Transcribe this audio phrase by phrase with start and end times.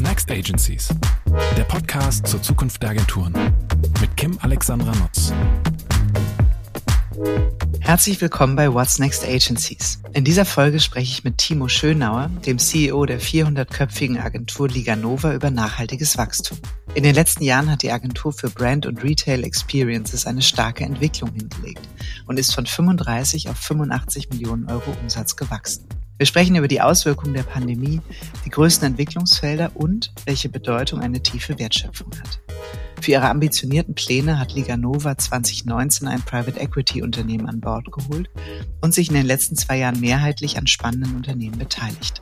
[0.00, 0.88] Next Agencies?
[1.56, 3.32] Der Podcast zur Zukunft der Agenturen
[4.00, 5.32] mit Kim Alexandra Nutz.
[7.80, 10.00] Herzlich willkommen bei What's Next Agencies.
[10.12, 15.34] In dieser Folge spreche ich mit Timo Schönauer, dem CEO der 400-köpfigen Agentur Liga Nova
[15.34, 16.58] über nachhaltiges Wachstum.
[16.94, 21.32] In den letzten Jahren hat die Agentur für Brand und Retail Experiences eine starke Entwicklung
[21.32, 21.88] hingelegt
[22.26, 25.86] und ist von 35 auf 85 Millionen Euro Umsatz gewachsen.
[26.18, 28.00] Wir sprechen über die Auswirkungen der Pandemie,
[28.44, 32.40] die größten Entwicklungsfelder und welche Bedeutung eine tiefe Wertschöpfung hat.
[33.00, 38.28] Für ihre ambitionierten Pläne hat Liga Nova 2019 ein Private Equity Unternehmen an Bord geholt
[38.80, 42.20] und sich in den letzten zwei Jahren mehrheitlich an spannenden Unternehmen beteiligt.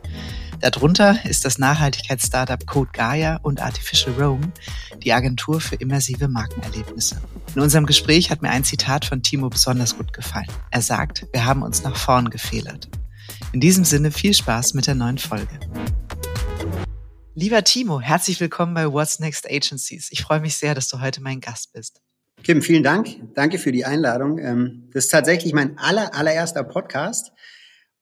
[0.60, 4.52] Darunter ist das Nachhaltigkeitsstartup Code Gaia und Artificial Rome,
[5.02, 7.16] die Agentur für immersive Markenerlebnisse.
[7.54, 10.48] In unserem Gespräch hat mir ein Zitat von Timo besonders gut gefallen.
[10.70, 12.90] Er sagt, wir haben uns nach vorn gefehlert.
[13.56, 15.59] In diesem Sinne viel Spaß mit der neuen Folge.
[17.35, 20.09] Lieber Timo, herzlich willkommen bei What's Next Agencies.
[20.12, 22.02] Ich freue mich sehr, dass du heute mein Gast bist.
[22.43, 23.16] Kim, vielen Dank.
[23.32, 24.38] Danke für die Einladung.
[24.38, 27.32] Ähm, das ist tatsächlich mein aller, allererster Podcast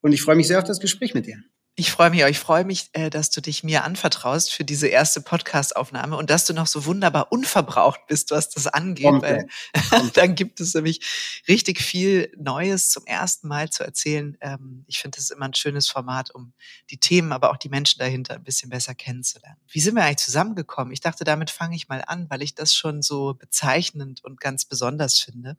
[0.00, 1.36] und ich freue mich sehr auf das Gespräch mit dir.
[1.76, 5.20] Ich freue mich, ich freue mich, äh, dass du dich mir anvertraust für diese erste
[5.20, 9.48] Podcast-Aufnahme und dass du noch so wunderbar unverbraucht bist, was das angeht, Kommt, weil
[10.14, 11.00] dann gibt es nämlich
[11.48, 14.36] richtig viel Neues zum ersten Mal zu erzählen.
[14.40, 16.52] Ähm, ich finde das ist immer ein schönes Format, um
[16.90, 19.58] die Themen, aber auch die Menschen dahinter ein bisschen besser kennenzulernen.
[19.68, 20.92] Wie sind wir eigentlich zusammengekommen?
[20.92, 24.64] Ich dachte, damit fange ich mal an, weil ich das schon so bezeichnend und ganz
[24.64, 25.56] besonders finde.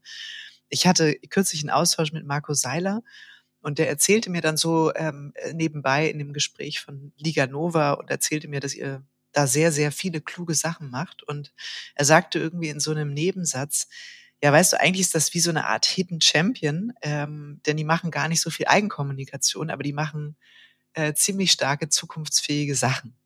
[0.69, 3.03] Ich hatte kürzlich einen Austausch mit Marco Seiler
[3.66, 7.94] und der erzählte mir dann so ähm, äh, nebenbei in dem Gespräch von Liga Nova
[7.94, 11.23] und erzählte mir, dass ihr da sehr, sehr viele kluge Sachen macht.
[11.23, 11.52] Und
[11.95, 13.88] er sagte irgendwie in so einem Nebensatz,
[14.39, 17.85] ja, weißt du, eigentlich ist das wie so eine Art Hidden Champion, ähm, denn die
[17.85, 20.38] machen gar nicht so viel Eigenkommunikation, aber die machen
[20.94, 23.17] äh, ziemlich starke, zukunftsfähige Sachen.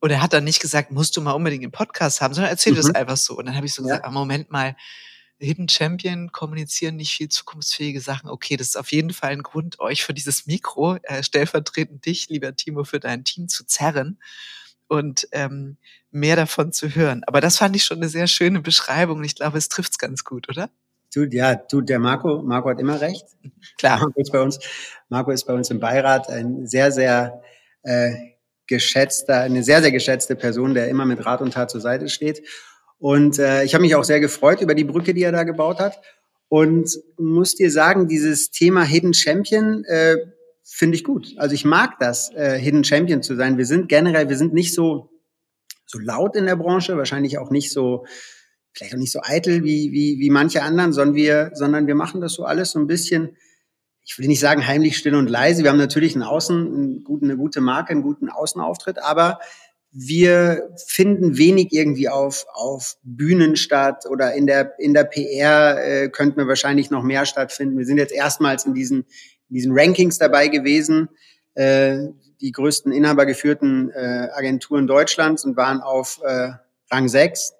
[0.00, 2.76] Und er hat dann nicht gesagt, musst du mal unbedingt einen Podcast haben, sondern erzählt
[2.76, 2.80] mhm.
[2.80, 3.36] das einfach so.
[3.36, 4.08] Und dann habe ich so gesagt, ja.
[4.08, 4.76] ah, Moment mal,
[5.42, 8.30] Hidden Champion kommunizieren nicht viel zukunftsfähige Sachen.
[8.30, 12.28] Okay, das ist auf jeden Fall ein Grund, euch für dieses Mikro, äh, stellvertretend dich,
[12.28, 14.18] lieber Timo, für dein Team zu zerren
[14.88, 15.76] und ähm,
[16.10, 17.22] mehr davon zu hören.
[17.26, 20.24] Aber das fand ich schon eine sehr schöne Beschreibung und ich glaube, es trifft's ganz
[20.24, 20.70] gut, oder?
[21.14, 23.26] Du, ja, du, der Marco, Marco hat immer recht.
[23.78, 24.00] Klar.
[24.00, 24.58] Marco ist bei uns,
[25.08, 27.42] Marco ist bei uns im Beirat ein sehr, sehr
[27.82, 28.12] äh,
[28.66, 32.46] geschätzter, eine sehr, sehr geschätzte Person, der immer mit Rat und Tat zur Seite steht.
[33.02, 35.80] Und äh, ich habe mich auch sehr gefreut über die Brücke, die er da gebaut
[35.80, 36.00] hat.
[36.46, 40.18] Und muss dir sagen, dieses Thema Hidden Champion äh,
[40.62, 41.34] finde ich gut.
[41.36, 43.58] Also ich mag das, äh, Hidden Champion zu sein.
[43.58, 45.10] Wir sind generell, wir sind nicht so
[45.84, 48.06] so laut in der Branche, wahrscheinlich auch nicht so,
[48.72, 52.20] vielleicht auch nicht so eitel wie wie wie manche anderen, sondern wir, sondern wir machen
[52.20, 53.36] das so alles so ein bisschen.
[54.04, 55.64] Ich will nicht sagen heimlich, still und leise.
[55.64, 59.40] Wir haben natürlich einen Außen, eine gute Marke, einen guten Außenauftritt, aber
[59.92, 66.08] wir finden wenig irgendwie auf, auf Bühnen statt oder in der, in der PR äh,
[66.08, 67.76] könnten wir wahrscheinlich noch mehr stattfinden.
[67.76, 69.00] Wir sind jetzt erstmals in diesen,
[69.50, 71.10] in diesen Rankings dabei gewesen,
[71.54, 71.98] äh,
[72.40, 76.52] die größten inhabergeführten äh, Agenturen Deutschlands und waren auf äh,
[76.90, 77.52] Rang 6.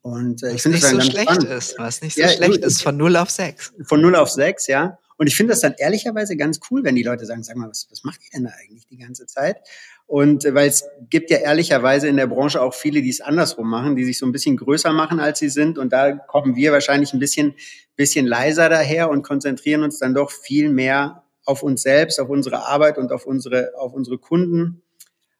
[0.00, 1.50] Und äh, ich finde es nicht so schlecht spannend.
[1.50, 3.74] ist, was nicht so ja, schlecht ist, von 0 auf 6.
[3.84, 4.98] Von 0 auf 6, ja.
[5.22, 7.86] Und ich finde das dann ehrlicherweise ganz cool, wenn die Leute sagen, sag mal, was,
[7.92, 9.58] was macht ihr denn da eigentlich die ganze Zeit?
[10.08, 13.70] Und äh, weil es gibt ja ehrlicherweise in der Branche auch viele, die es andersrum
[13.70, 15.78] machen, die sich so ein bisschen größer machen, als sie sind.
[15.78, 17.54] Und da kommen wir wahrscheinlich ein bisschen,
[17.94, 22.66] bisschen leiser daher und konzentrieren uns dann doch viel mehr auf uns selbst, auf unsere
[22.66, 24.82] Arbeit und auf unsere, auf unsere Kunden,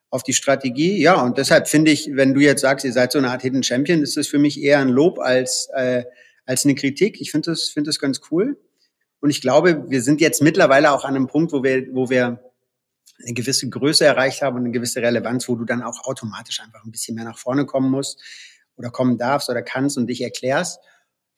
[0.09, 1.01] auf die Strategie.
[1.01, 3.63] Ja, und deshalb finde ich, wenn du jetzt sagst, ihr seid so eine Art Hidden
[3.63, 6.05] Champion, ist das für mich eher ein Lob als, äh,
[6.45, 7.19] als eine Kritik.
[7.19, 8.55] Ich finde das, finde das ganz cool.
[9.23, 12.39] Und ich glaube, wir sind jetzt mittlerweile auch an einem Punkt, wo wir, wo wir
[13.23, 16.83] eine gewisse Größe erreicht haben und eine gewisse Relevanz, wo du dann auch automatisch einfach
[16.83, 18.21] ein bisschen mehr nach vorne kommen musst
[18.75, 20.81] oder kommen darfst oder kannst und dich erklärst.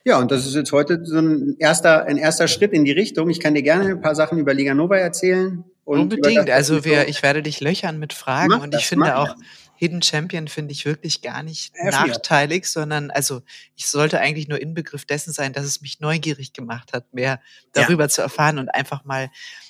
[0.04, 3.30] Ja, und das ist jetzt heute so ein erster, ein erster Schritt in die Richtung.
[3.30, 5.64] Ich kann dir gerne ein paar Sachen über Liga Nova erzählen.
[5.84, 6.50] Unbedingt.
[6.50, 9.38] Also wir, ich werde dich löchern mit Fragen und ich finde auch, das.
[9.78, 13.42] Hidden Champion finde ich wirklich gar nicht ja, nachteilig, sondern also
[13.76, 17.42] ich sollte eigentlich nur Inbegriff dessen sein, dass es mich neugierig gemacht hat, mehr
[17.74, 18.10] darüber ja.
[18.10, 19.30] zu erfahren und einfach mal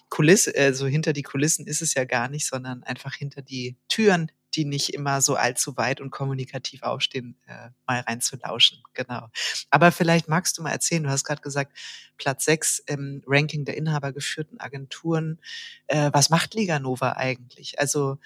[0.09, 4.31] Kulisse, also hinter die Kulissen ist es ja gar nicht, sondern einfach hinter die Türen,
[4.55, 8.81] die nicht immer so allzu weit und kommunikativ aufstehen, äh, mal reinzulauschen.
[8.93, 9.27] Genau.
[9.69, 11.77] Aber vielleicht magst du mal erzählen, du hast gerade gesagt,
[12.17, 15.41] Platz 6 im Ranking der inhabergeführten Agenturen.
[15.87, 17.79] Äh, was macht Liga Nova eigentlich?
[17.79, 18.17] Also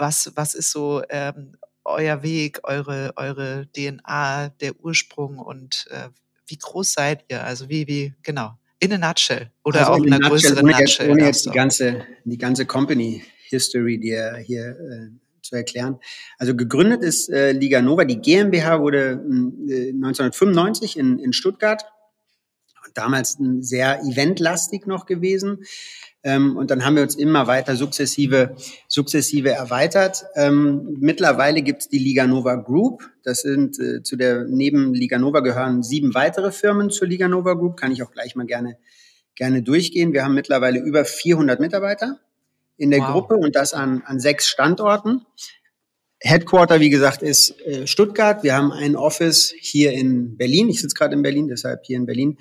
[0.00, 6.08] was, was ist so ähm, euer Weg, eure, eure DNA, der Ursprung und äh,
[6.46, 7.44] wie groß seid ihr?
[7.44, 8.58] Also wie, wie, genau.
[8.80, 10.86] In a nutshell oder also auch in einer größeren Nutshell.
[10.86, 15.08] Jetzt, ohne jetzt die ganze, die ganze Company History dir hier äh,
[15.42, 15.98] zu erklären.
[16.38, 19.22] Also gegründet ist äh, Liga Nova, die GmbH wurde
[19.68, 21.84] äh, 1995 in, in Stuttgart.
[22.94, 25.64] Damals sehr eventlastig noch gewesen.
[26.22, 28.54] Ähm, und dann haben wir uns immer weiter sukzessive,
[28.88, 30.24] sukzessive erweitert.
[30.34, 33.10] Ähm, mittlerweile gibt es die Liga Nova Group.
[33.22, 37.54] Das sind äh, zu der neben Liga Nova gehören sieben weitere Firmen zur Liga Nova
[37.54, 37.78] Group.
[37.78, 38.76] Kann ich auch gleich mal gerne
[39.34, 40.12] gerne durchgehen.
[40.12, 42.20] Wir haben mittlerweile über 400 Mitarbeiter
[42.76, 43.12] in der wow.
[43.12, 45.22] Gruppe und das an, an sechs Standorten.
[46.20, 48.42] Headquarter, wie gesagt, ist äh, Stuttgart.
[48.42, 50.68] Wir haben ein Office hier in Berlin.
[50.68, 52.36] Ich sitze gerade in Berlin, deshalb hier in Berlin.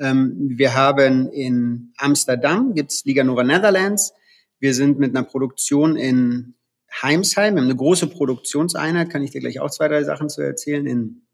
[0.00, 4.12] Ähm, wir haben in Amsterdam, gibt's Liga Nova Netherlands.
[4.58, 6.54] Wir sind mit einer Produktion in
[6.90, 7.54] Heimsheim.
[7.54, 10.86] Wir haben eine große Produktionseinheit, kann ich dir gleich auch zwei, drei Sachen zu erzählen,
[10.86, 11.26] in,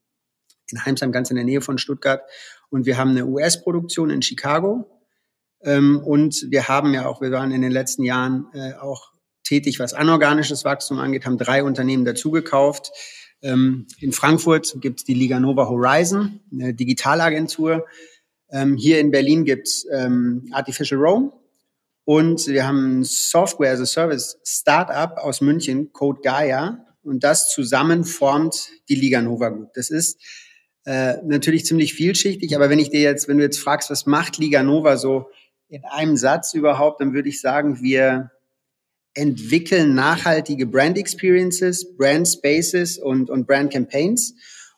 [0.70, 2.22] in Heimsheim, ganz in der Nähe von Stuttgart.
[2.68, 4.84] Und wir haben eine US-Produktion in Chicago.
[5.62, 9.12] Ähm, und wir haben ja auch, wir waren in den letzten Jahren äh, auch
[9.44, 12.90] tätig, was anorganisches Wachstum angeht, haben drei Unternehmen dazugekauft.
[13.42, 17.86] Ähm, in Frankfurt gibt es die Liga Nova Horizon, eine Digitalagentur.
[18.56, 19.86] Ähm, hier in Berlin gibt es
[20.52, 21.32] Artificial Rome.
[22.04, 26.86] Und wir haben ein Software as a Service Startup aus München, Code Gaia.
[27.02, 29.74] Und das zusammen formt die Liga Nova Group.
[29.74, 30.18] Das ist
[30.84, 34.38] äh, natürlich ziemlich vielschichtig, aber wenn ich dir jetzt, wenn du jetzt fragst, was macht
[34.38, 35.28] Liga Nova so
[35.68, 38.30] in einem Satz überhaupt, dann würde ich sagen, wir
[39.14, 44.34] entwickeln nachhaltige Brand Experiences, Brand Spaces und, und Brand Campaigns.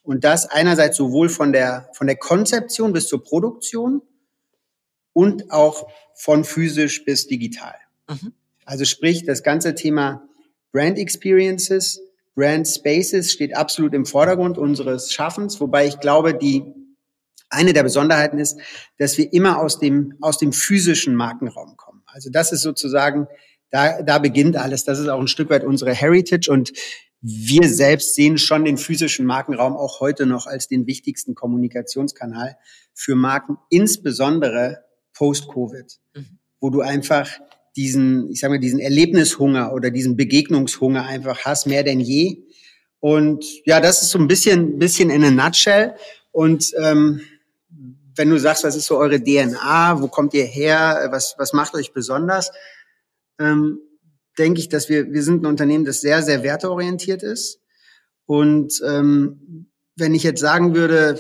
[0.09, 4.01] Und das einerseits sowohl von der, von der Konzeption bis zur Produktion
[5.13, 7.75] und auch von physisch bis digital.
[8.09, 8.33] Mhm.
[8.65, 10.27] Also sprich, das ganze Thema
[10.73, 12.01] Brand Experiences,
[12.35, 16.65] Brand Spaces steht absolut im Vordergrund unseres Schaffens, wobei ich glaube, die
[17.51, 18.59] eine der Besonderheiten ist,
[18.97, 22.03] dass wir immer aus dem, aus dem physischen Markenraum kommen.
[22.07, 23.27] Also das ist sozusagen,
[23.69, 24.85] da, da beginnt alles.
[24.85, 26.73] Das ist auch ein Stück weit unsere Heritage und
[27.21, 32.57] wir selbst sehen schon den physischen Markenraum auch heute noch als den wichtigsten Kommunikationskanal
[32.95, 34.85] für Marken, insbesondere
[35.15, 36.39] post-Covid, mhm.
[36.61, 37.29] wo du einfach
[37.77, 42.45] diesen, ich sage mal, diesen Erlebnishunger oder diesen Begegnungshunger einfach hast, mehr denn je.
[43.01, 45.95] Und ja, das ist so ein bisschen, bisschen in a nutshell.
[46.33, 47.21] Und ähm,
[48.17, 51.75] wenn du sagst, was ist so eure DNA, wo kommt ihr her, was, was macht
[51.75, 52.51] euch besonders,
[53.39, 53.79] ähm,
[54.39, 57.61] denke ich, dass wir, wir sind ein Unternehmen, das sehr, sehr werteorientiert ist.
[58.27, 61.19] Und ähm, wenn ich jetzt sagen würde,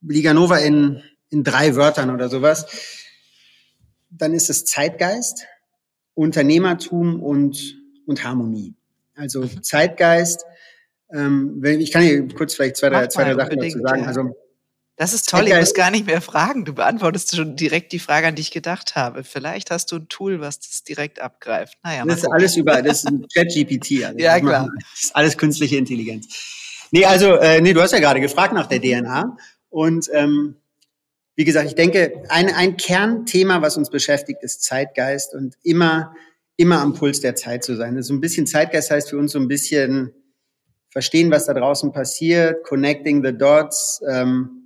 [0.00, 2.66] Liga Nova in, in drei Wörtern oder sowas,
[4.10, 5.46] dann ist es Zeitgeist,
[6.14, 7.76] Unternehmertum und,
[8.06, 8.74] und Harmonie.
[9.14, 9.46] Also.
[9.62, 10.44] Zeitgeist,
[11.12, 14.04] ähm, ich kann hier kurz vielleicht zwei, drei, zwei, drei Sachen dazu sagen.
[14.06, 14.36] Also
[14.96, 16.64] das ist toll, ich muss gar nicht mehr fragen.
[16.64, 19.24] Du beantwortest schon direkt die Frage, an die ich gedacht habe.
[19.24, 21.76] Vielleicht hast du ein Tool, was das direkt abgreift.
[21.84, 24.04] Naja, das ist alles über, das ist ein Chat-GPT.
[24.04, 24.68] Also ja, klar.
[24.92, 26.26] Das ist alles künstliche Intelligenz.
[26.92, 29.36] Nee, also, äh, nee, du hast ja gerade gefragt nach der DNA.
[29.68, 30.56] Und ähm,
[31.34, 36.14] wie gesagt, ich denke, ein, ein Kernthema, was uns beschäftigt, ist Zeitgeist und immer,
[36.56, 37.96] immer am Puls der Zeit zu sein.
[37.96, 40.14] Also so ein bisschen Zeitgeist heißt für uns so ein bisschen
[40.88, 44.65] verstehen, was da draußen passiert, connecting the dots, ähm,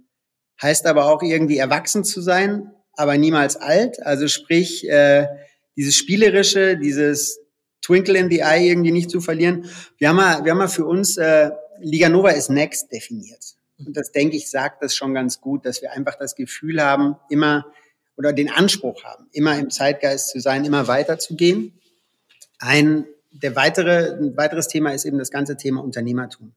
[0.62, 4.02] heißt aber auch irgendwie erwachsen zu sein, aber niemals alt.
[4.04, 5.26] Also sprich, äh,
[5.76, 7.40] dieses Spielerische, dieses
[7.82, 9.66] Twinkle in the Eye irgendwie nicht zu verlieren.
[9.98, 11.50] Wir haben mal, wir haben mal für uns, äh,
[11.80, 13.56] Liga Nova ist Next definiert.
[13.78, 17.16] Und das, denke ich, sagt das schon ganz gut, dass wir einfach das Gefühl haben,
[17.30, 17.66] immer
[18.16, 21.72] oder den Anspruch haben, immer im Zeitgeist zu sein, immer weiterzugehen.
[22.58, 26.52] Ein, der weitere, ein weiteres Thema ist eben das ganze Thema Unternehmertum.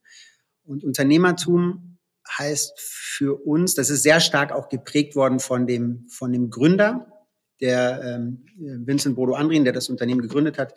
[0.66, 1.93] Und Unternehmertum
[2.30, 7.26] heißt für uns, das ist sehr stark auch geprägt worden von dem, von dem Gründer,
[7.62, 10.74] der ähm, Vincent Bodo Andrin, der das Unternehmen gegründet hat,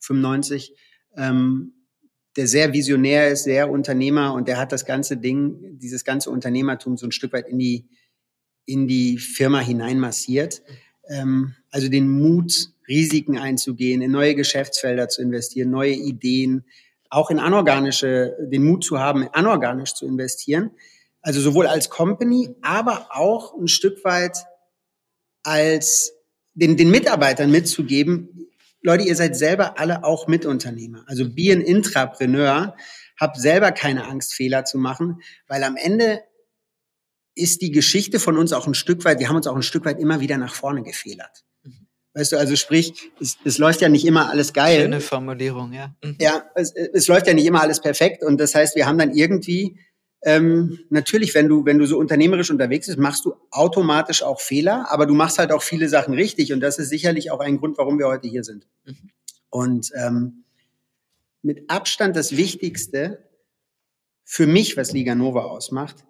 [0.00, 0.74] 95,
[1.16, 1.74] ähm,
[2.36, 6.96] der sehr visionär ist, sehr Unternehmer und der hat das ganze Ding, dieses ganze Unternehmertum
[6.96, 7.88] so ein Stück weit in die,
[8.64, 10.62] in die Firma hineinmassiert.
[11.08, 16.64] Ähm, also den Mut, Risiken einzugehen, in neue Geschäftsfelder zu investieren, neue Ideen,
[17.10, 20.72] auch in anorganische, den Mut zu haben, anorganisch zu investieren.
[21.22, 24.44] Also sowohl als Company, aber auch ein Stück weit
[25.42, 26.12] als
[26.54, 28.48] den, den Mitarbeitern mitzugeben,
[28.80, 31.04] Leute, ihr seid selber alle auch Mitunternehmer.
[31.06, 32.76] Also be an Intrapreneur,
[33.18, 36.22] habt selber keine Angst, Fehler zu machen, weil am Ende
[37.34, 39.84] ist die Geschichte von uns auch ein Stück weit, wir haben uns auch ein Stück
[39.84, 41.44] weit immer wieder nach vorne gefehlert.
[42.18, 44.80] Weißt du, also sprich, es, es läuft ja nicht immer alles geil.
[44.82, 45.94] Schöne Formulierung, ja.
[46.02, 46.16] Mhm.
[46.20, 49.14] Ja, es, es läuft ja nicht immer alles perfekt und das heißt, wir haben dann
[49.14, 49.78] irgendwie
[50.22, 54.90] ähm, natürlich, wenn du, wenn du so unternehmerisch unterwegs bist, machst du automatisch auch Fehler,
[54.90, 57.78] aber du machst halt auch viele Sachen richtig und das ist sicherlich auch ein Grund,
[57.78, 58.66] warum wir heute hier sind.
[58.84, 59.10] Mhm.
[59.50, 60.42] Und ähm,
[61.42, 63.28] mit Abstand das Wichtigste
[64.24, 66.04] für mich, was Liga Nova ausmacht,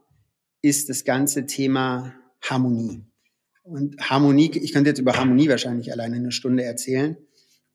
[0.62, 3.04] ist das ganze Thema Harmonie.
[3.68, 7.18] Und Harmonie, ich könnte jetzt über Harmonie wahrscheinlich alleine eine Stunde erzählen.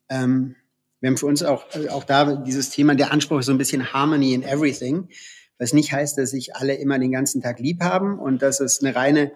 [0.10, 0.56] Ähm,
[1.00, 3.94] wir haben für uns auch, auch da dieses Thema, der Anspruch ist so ein bisschen
[3.94, 5.10] Harmony in Everything,
[5.60, 8.82] was nicht heißt, dass sich alle immer den ganzen Tag lieb haben und dass es
[8.82, 9.34] eine reine,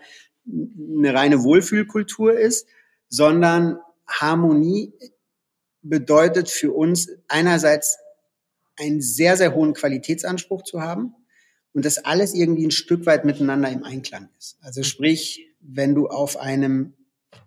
[0.48, 2.68] eine reine Wohlfühlkultur ist,
[3.08, 4.94] sondern Harmonie
[5.84, 8.00] bedeutet für uns einerseits
[8.80, 11.14] einen sehr, sehr hohen Qualitätsanspruch zu haben
[11.74, 14.58] und dass alles irgendwie ein Stück weit miteinander im Einklang ist.
[14.62, 16.94] Also sprich, wenn du auf einem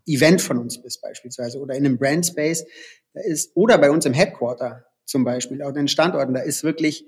[0.07, 2.65] Event von uns bist beispielsweise oder in einem Brand Space,
[3.13, 6.63] da ist, oder bei uns im Headquarter zum Beispiel, auch in den Standorten, da ist
[6.63, 7.07] wirklich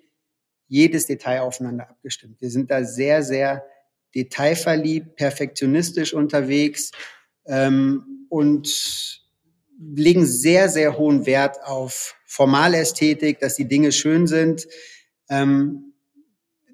[0.67, 2.41] jedes Detail aufeinander abgestimmt.
[2.41, 3.65] Wir sind da sehr, sehr
[4.15, 6.91] detailverliebt, perfektionistisch unterwegs
[7.47, 9.23] ähm, und
[9.79, 14.67] legen sehr, sehr hohen Wert auf Formalästhetik, dass die Dinge schön sind.
[15.29, 15.93] Ähm,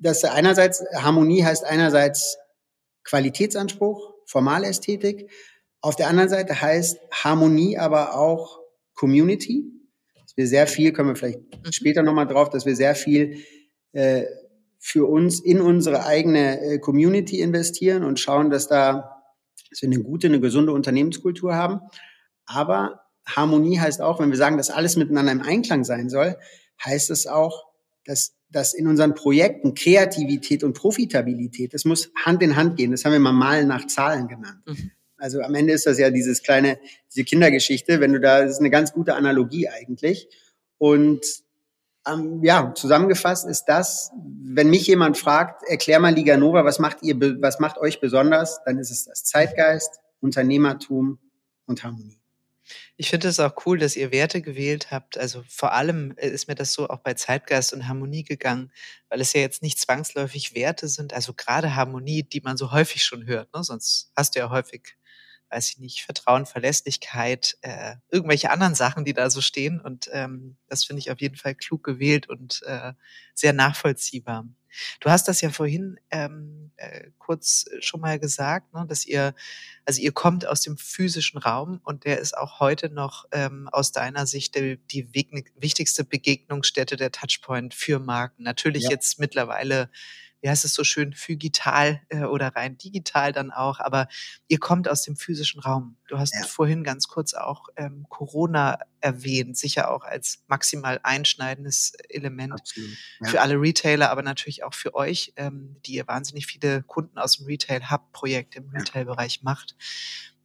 [0.01, 2.39] dass einerseits Harmonie heißt einerseits
[3.05, 5.31] Qualitätsanspruch, Formalästhetik.
[5.81, 8.61] Auf der anderen Seite heißt Harmonie aber auch
[8.95, 9.65] Community.
[10.23, 11.41] Dass wir sehr viel, können wir vielleicht
[11.75, 13.43] später nochmal drauf, dass wir sehr viel
[13.93, 14.25] äh,
[14.79, 19.15] für uns in unsere eigene äh, Community investieren und schauen, dass da
[19.71, 21.81] dass wir eine gute, eine gesunde Unternehmenskultur haben.
[22.47, 26.37] Aber Harmonie heißt auch, wenn wir sagen, dass alles miteinander im Einklang sein soll,
[26.83, 27.68] heißt es auch,
[28.09, 32.91] dass, dass in unseren Projekten Kreativität und Profitabilität, das muss Hand in Hand gehen.
[32.91, 34.63] Das haben wir mal Malen nach Zahlen genannt.
[34.67, 34.91] Mhm.
[35.19, 36.79] Also am Ende ist das ja dieses kleine,
[37.13, 40.29] diese Kindergeschichte, wenn du da, das ist eine ganz gute Analogie eigentlich.
[40.79, 41.21] Und
[42.07, 44.11] ähm, ja, zusammengefasst ist das,
[44.43, 48.61] wenn mich jemand fragt, erklär mal Liga Nova, was macht ihr, was macht euch besonders,
[48.65, 51.19] dann ist es das Zeitgeist, Unternehmertum
[51.67, 52.18] und Harmonie.
[52.97, 55.19] Ich finde es auch cool, dass ihr Werte gewählt habt.
[55.19, 58.73] Also vor allem äh, ist mir das so auch bei Zeitgeist und Harmonie gegangen,
[59.09, 63.05] weil es ja jetzt nicht zwangsläufig Werte sind, also gerade Harmonie, die man so häufig
[63.05, 63.53] schon hört.
[63.55, 63.63] Ne?
[63.65, 64.97] Sonst hast du ja häufig,
[65.51, 69.81] weiß ich nicht, Vertrauen, Verlässlichkeit, äh, irgendwelche anderen Sachen, die da so stehen.
[69.81, 72.93] Und ähm, das finde ich auf jeden Fall klug gewählt und äh,
[73.35, 74.47] sehr nachvollziehbar.
[75.01, 79.35] Du hast das ja vorhin ähm, äh, kurz schon mal gesagt, ne, dass ihr,
[79.85, 83.93] also ihr kommt aus dem physischen Raum und der ist auch heute noch ähm, aus
[83.93, 88.43] deiner Sicht die, die wichtigste Begegnungsstätte der Touchpoint für Marken.
[88.43, 88.91] Natürlich ja.
[88.91, 89.91] jetzt mittlerweile
[90.41, 94.09] wie heißt es so schön, phygital äh, oder rein digital dann auch, aber
[94.47, 95.97] ihr kommt aus dem physischen Raum.
[96.09, 96.45] Du hast ja.
[96.47, 102.75] vorhin ganz kurz auch ähm, Corona erwähnt, sicher auch als maximal einschneidendes Element
[103.21, 103.29] ja.
[103.29, 107.39] für alle Retailer, aber natürlich auch für euch, ähm, die ihr wahnsinnig viele Kunden aus
[107.39, 109.77] dem Retail habt, Projekte im Retail-Bereich macht.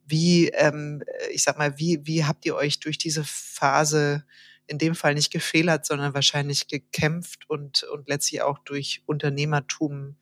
[0.06, 4.24] Wie, ähm, ich sag mal, wie, wie habt ihr euch durch diese Phase
[4.66, 10.16] in dem Fall nicht gefehlert, sondern wahrscheinlich gekämpft und, und letztlich auch durch Unternehmertum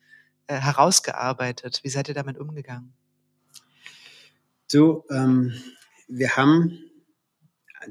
[0.47, 1.79] äh, herausgearbeitet.
[1.83, 2.93] Wie seid ihr damit umgegangen?
[4.67, 5.53] So, ähm,
[6.07, 6.79] wir haben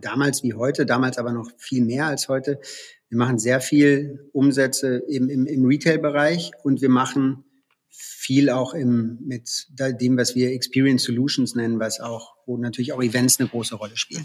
[0.01, 2.61] damals wie heute, damals aber noch viel mehr als heute,
[3.09, 7.45] wir machen sehr viel Umsätze im, im, im Retail-Bereich und wir machen
[7.91, 13.03] viel auch im, mit dem, was wir Experience Solutions nennen, was auch, wo natürlich auch
[13.03, 14.25] Events eine große Rolle spielen.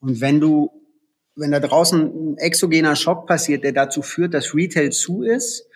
[0.00, 0.83] Und wenn du
[1.36, 5.66] wenn da draußen ein exogener Schock passiert, der dazu führt, dass Retail zu ist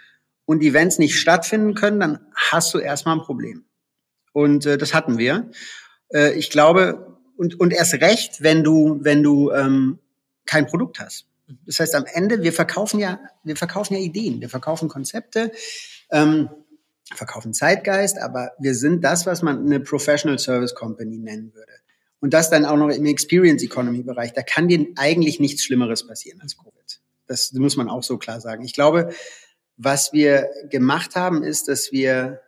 [0.44, 3.64] und Events nicht stattfinden können, dann hast du erstmal ein Problem.
[4.32, 5.50] Und äh, das hatten wir.
[6.12, 9.98] Äh, ich glaube, und, und erst recht, wenn du, wenn du ähm,
[10.46, 11.26] kein Produkt hast.
[11.66, 15.52] Das heißt, am Ende, wir verkaufen ja, wir verkaufen ja Ideen, wir verkaufen Konzepte,
[16.10, 16.48] ähm,
[17.14, 21.72] verkaufen Zeitgeist, aber wir sind das, was man eine Professional Service Company nennen würde.
[22.20, 24.32] Und das dann auch noch im Experience Economy Bereich.
[24.32, 27.00] Da kann dir eigentlich nichts Schlimmeres passieren als Covid.
[27.26, 28.64] Das muss man auch so klar sagen.
[28.64, 29.10] Ich glaube,
[29.76, 32.40] was wir gemacht haben, ist, dass wir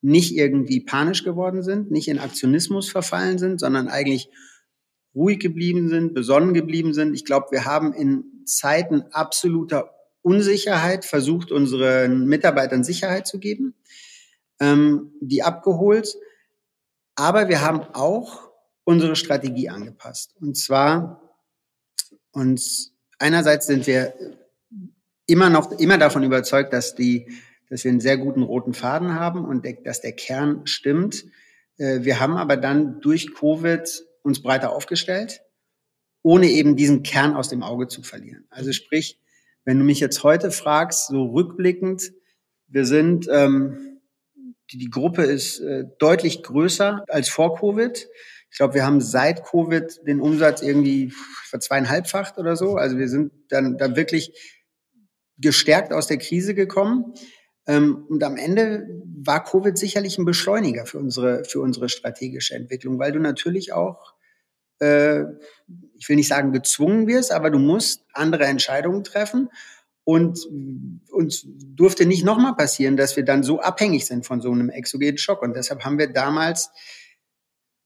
[0.00, 4.30] nicht irgendwie panisch geworden sind, nicht in Aktionismus verfallen sind, sondern eigentlich
[5.14, 7.14] ruhig geblieben sind, besonnen geblieben sind.
[7.14, 13.74] Ich glaube, wir haben in Zeiten absoluter Unsicherheit versucht, unseren Mitarbeitern Sicherheit zu geben,
[14.60, 16.16] ähm, die abgeholt.
[17.14, 18.47] Aber wir haben auch
[18.88, 20.34] unsere Strategie angepasst.
[20.40, 21.20] Und zwar,
[22.30, 24.14] uns einerseits sind wir
[25.26, 27.30] immer noch, immer davon überzeugt, dass die,
[27.68, 31.26] dass wir einen sehr guten roten Faden haben und der, dass der Kern stimmt.
[31.76, 35.42] Äh, wir haben aber dann durch Covid uns breiter aufgestellt,
[36.22, 38.46] ohne eben diesen Kern aus dem Auge zu verlieren.
[38.48, 39.20] Also sprich,
[39.66, 42.10] wenn du mich jetzt heute fragst, so rückblickend,
[42.68, 44.00] wir sind, ähm,
[44.72, 48.08] die, die Gruppe ist äh, deutlich größer als vor Covid.
[48.50, 51.12] Ich glaube, wir haben seit Covid den Umsatz irgendwie
[51.48, 52.76] verzweieinhalbfacht oder so.
[52.76, 54.58] Also wir sind dann, dann wirklich
[55.38, 57.14] gestärkt aus der Krise gekommen.
[57.66, 58.88] Ähm, und am Ende
[59.22, 64.14] war Covid sicherlich ein Beschleuniger für unsere, für unsere strategische Entwicklung, weil du natürlich auch,
[64.80, 65.20] äh,
[65.94, 69.50] ich will nicht sagen gezwungen wirst, aber du musst andere Entscheidungen treffen.
[70.04, 70.38] Und
[71.10, 75.18] uns durfte nicht nochmal passieren, dass wir dann so abhängig sind von so einem exogenen
[75.18, 75.42] Schock.
[75.42, 76.70] Und deshalb haben wir damals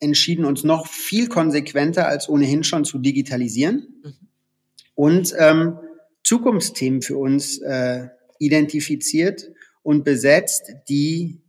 [0.03, 4.15] entschieden, uns noch viel konsequenter als ohnehin schon zu digitalisieren mhm.
[4.95, 5.79] und ähm,
[6.25, 9.51] Zukunftsthemen für uns äh, identifiziert
[9.83, 11.41] und besetzt, die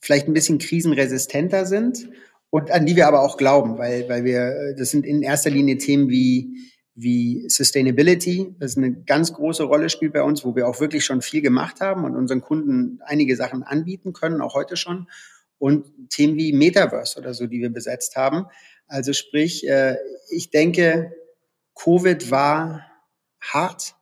[0.00, 2.08] vielleicht ein bisschen krisenresistenter sind
[2.50, 5.50] und an die wir aber auch glauben, weil, weil wir, äh, das sind in erster
[5.50, 10.66] Linie Themen wie, wie Sustainability, das eine ganz große Rolle spielt bei uns, wo wir
[10.66, 14.76] auch wirklich schon viel gemacht haben und unseren Kunden einige Sachen anbieten können, auch heute
[14.76, 15.08] schon.
[15.58, 18.46] Und Themen wie Metaverse oder so, die wir besetzt haben.
[18.86, 19.96] Also sprich, äh,
[20.30, 21.12] ich denke,
[21.74, 22.86] Covid war
[23.40, 23.94] hart,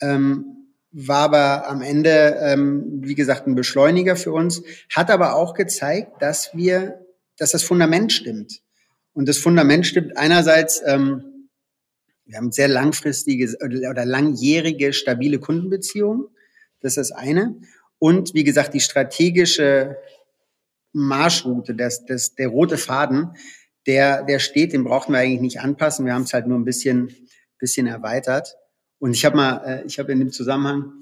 [0.00, 4.62] ähm, war aber am Ende, ähm, wie gesagt, ein Beschleuniger für uns,
[4.94, 7.04] hat aber auch gezeigt, dass wir,
[7.36, 8.62] dass das Fundament stimmt.
[9.12, 11.48] Und das Fundament stimmt einerseits, ähm,
[12.26, 16.28] wir haben sehr langfristige oder langjährige, stabile Kundenbeziehungen.
[16.80, 17.56] Das ist das eine.
[17.98, 19.96] Und wie gesagt, die strategische
[20.94, 23.30] Marschroute, das, das, der rote Faden,
[23.86, 26.06] der, der steht, den brauchten wir eigentlich nicht anpassen.
[26.06, 27.14] Wir haben es halt nur ein bisschen,
[27.58, 28.56] bisschen erweitert.
[28.98, 30.92] Und ich habe mal, äh, ich habe in dem Zusammenhang,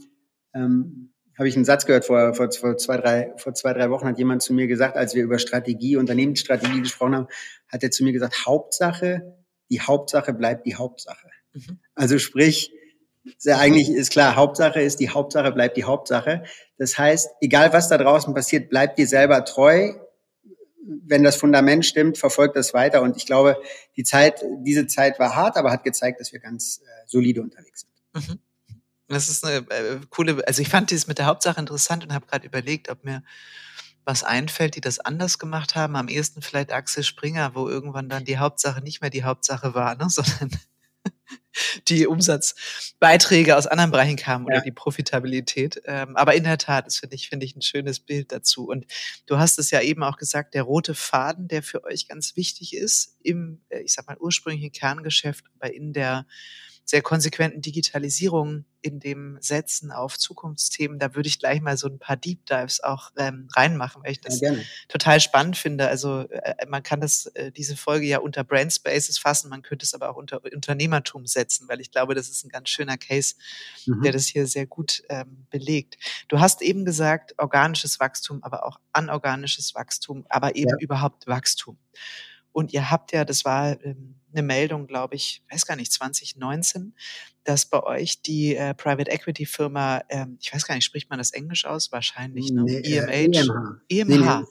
[0.54, 4.06] ähm, habe ich einen Satz gehört vor, vor, vor, zwei, drei, vor zwei, drei Wochen
[4.06, 7.28] hat jemand zu mir gesagt, als wir über Strategie, Unternehmensstrategie gesprochen haben,
[7.68, 9.36] hat er zu mir gesagt, Hauptsache,
[9.70, 11.28] die Hauptsache bleibt die Hauptsache.
[11.52, 11.78] Mhm.
[11.94, 12.72] Also sprich,
[13.38, 16.42] sehr eigentlich ist klar, Hauptsache ist die Hauptsache bleibt die Hauptsache.
[16.82, 19.94] Das heißt, egal was da draußen passiert, bleibt dir selber treu.
[20.84, 23.02] Wenn das Fundament stimmt, verfolgt das weiter.
[23.02, 23.56] Und ich glaube,
[23.94, 27.86] die Zeit, diese Zeit war hart, aber hat gezeigt, dass wir ganz äh, solide unterwegs
[28.12, 28.30] sind.
[28.30, 28.40] Mhm.
[29.06, 32.26] Das ist eine äh, coole, also ich fand dieses mit der Hauptsache interessant und habe
[32.26, 33.22] gerade überlegt, ob mir
[34.04, 35.94] was einfällt, die das anders gemacht haben.
[35.94, 39.94] Am ehesten vielleicht Axel Springer, wo irgendwann dann die Hauptsache nicht mehr die Hauptsache war,
[39.94, 40.06] ne?
[40.10, 40.50] sondern
[41.88, 44.62] die Umsatzbeiträge aus anderen Bereichen kamen oder ja.
[44.62, 45.82] die Profitabilität.
[45.84, 48.68] Ähm, aber in der Tat, das finde ich, finde ich ein schönes Bild dazu.
[48.68, 48.86] Und
[49.26, 52.74] du hast es ja eben auch gesagt, der rote Faden, der für euch ganz wichtig
[52.74, 56.26] ist im, äh, ich sag mal, ursprünglichen Kerngeschäft, aber in der
[56.92, 61.98] sehr konsequenten Digitalisierung in dem Setzen auf Zukunftsthemen, da würde ich gleich mal so ein
[61.98, 64.52] paar Deep Dives auch ähm, reinmachen, weil ich das ja,
[64.88, 65.88] total spannend finde.
[65.88, 69.84] Also äh, man kann das äh, diese Folge ja unter Brand Spaces fassen, man könnte
[69.84, 73.36] es aber auch unter Unternehmertum setzen, weil ich glaube, das ist ein ganz schöner Case,
[73.86, 74.02] mhm.
[74.02, 75.96] der das hier sehr gut ähm, belegt.
[76.28, 80.76] Du hast eben gesagt, organisches Wachstum, aber auch anorganisches Wachstum, aber eben ja.
[80.78, 81.78] überhaupt Wachstum.
[82.52, 86.94] Und ihr habt ja, das war ähm, eine Meldung, glaube ich, weiß gar nicht, 2019,
[87.44, 91.18] dass bei euch die äh, Private Equity Firma, ähm, ich weiß gar nicht, spricht man
[91.18, 91.90] das Englisch aus?
[91.90, 92.62] Wahrscheinlich, ne?
[92.62, 93.08] Nee, EMH.
[93.08, 94.10] Äh, EMH.
[94.10, 94.44] EMH.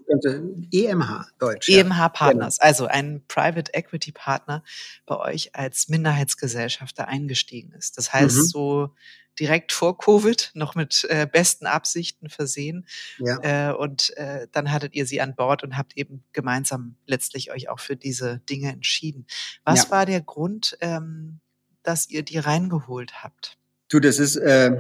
[0.71, 1.69] Nee, EMH, Deutsch.
[1.69, 2.09] EMH ja.
[2.09, 2.67] Partners, genau.
[2.67, 4.63] also ein Private Equity Partner
[5.05, 7.97] bei euch als Minderheitsgesellschafter eingestiegen ist.
[7.97, 8.43] Das heißt, mhm.
[8.43, 8.95] so
[9.39, 12.85] direkt vor Covid, noch mit äh, besten Absichten versehen.
[13.17, 13.69] Ja.
[13.69, 17.69] Äh, und äh, dann hattet ihr sie an Bord und habt eben gemeinsam letztlich euch
[17.69, 19.25] auch für diese Dinge entschieden.
[19.63, 19.91] Was ja.
[19.91, 21.39] war der Grund, ähm,
[21.83, 23.57] dass ihr die reingeholt habt?
[23.89, 24.71] Du, das ist äh,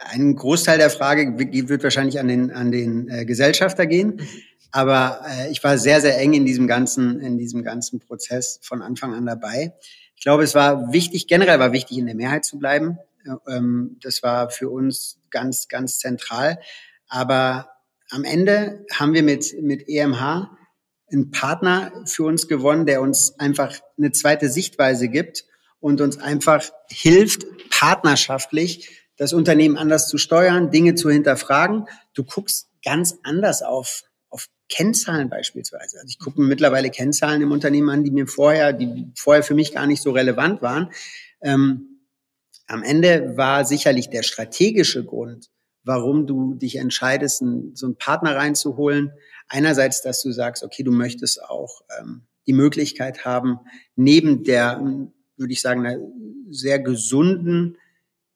[0.00, 4.16] ein Großteil der Frage wird wahrscheinlich an den an den äh, Gesellschafter gehen.
[4.16, 4.28] Mhm.
[4.72, 8.80] Aber äh, ich war sehr, sehr eng in diesem ganzen, in diesem ganzen Prozess von
[8.80, 9.74] Anfang an dabei.
[10.16, 12.98] Ich glaube, es war wichtig, generell war wichtig, in der Mehrheit zu bleiben.
[13.48, 16.58] Ähm, das war für uns ganz, ganz zentral.
[17.08, 17.70] Aber
[18.10, 20.50] am Ende haben wir mit, mit EMH
[21.10, 25.44] einen Partner für uns gewonnen, der uns einfach eine zweite Sichtweise gibt
[25.80, 31.86] und uns einfach hilft, partnerschaftlich das Unternehmen anders zu steuern, Dinge zu hinterfragen.
[32.14, 35.98] Du guckst ganz anders auf, auf Kennzahlen beispielsweise.
[35.98, 39.54] Also ich gucke mir mittlerweile Kennzahlen im Unternehmen an, die mir vorher, die vorher für
[39.54, 40.90] mich gar nicht so relevant waren.
[41.42, 41.91] Ähm,
[42.72, 45.50] am Ende war sicherlich der strategische Grund,
[45.84, 49.12] warum du dich entscheidest, so einen Partner reinzuholen.
[49.46, 53.58] Einerseits, dass du sagst, okay, du möchtest auch ähm, die Möglichkeit haben,
[53.94, 54.80] neben der,
[55.36, 56.00] würde ich sagen, einer
[56.50, 57.76] sehr gesunden,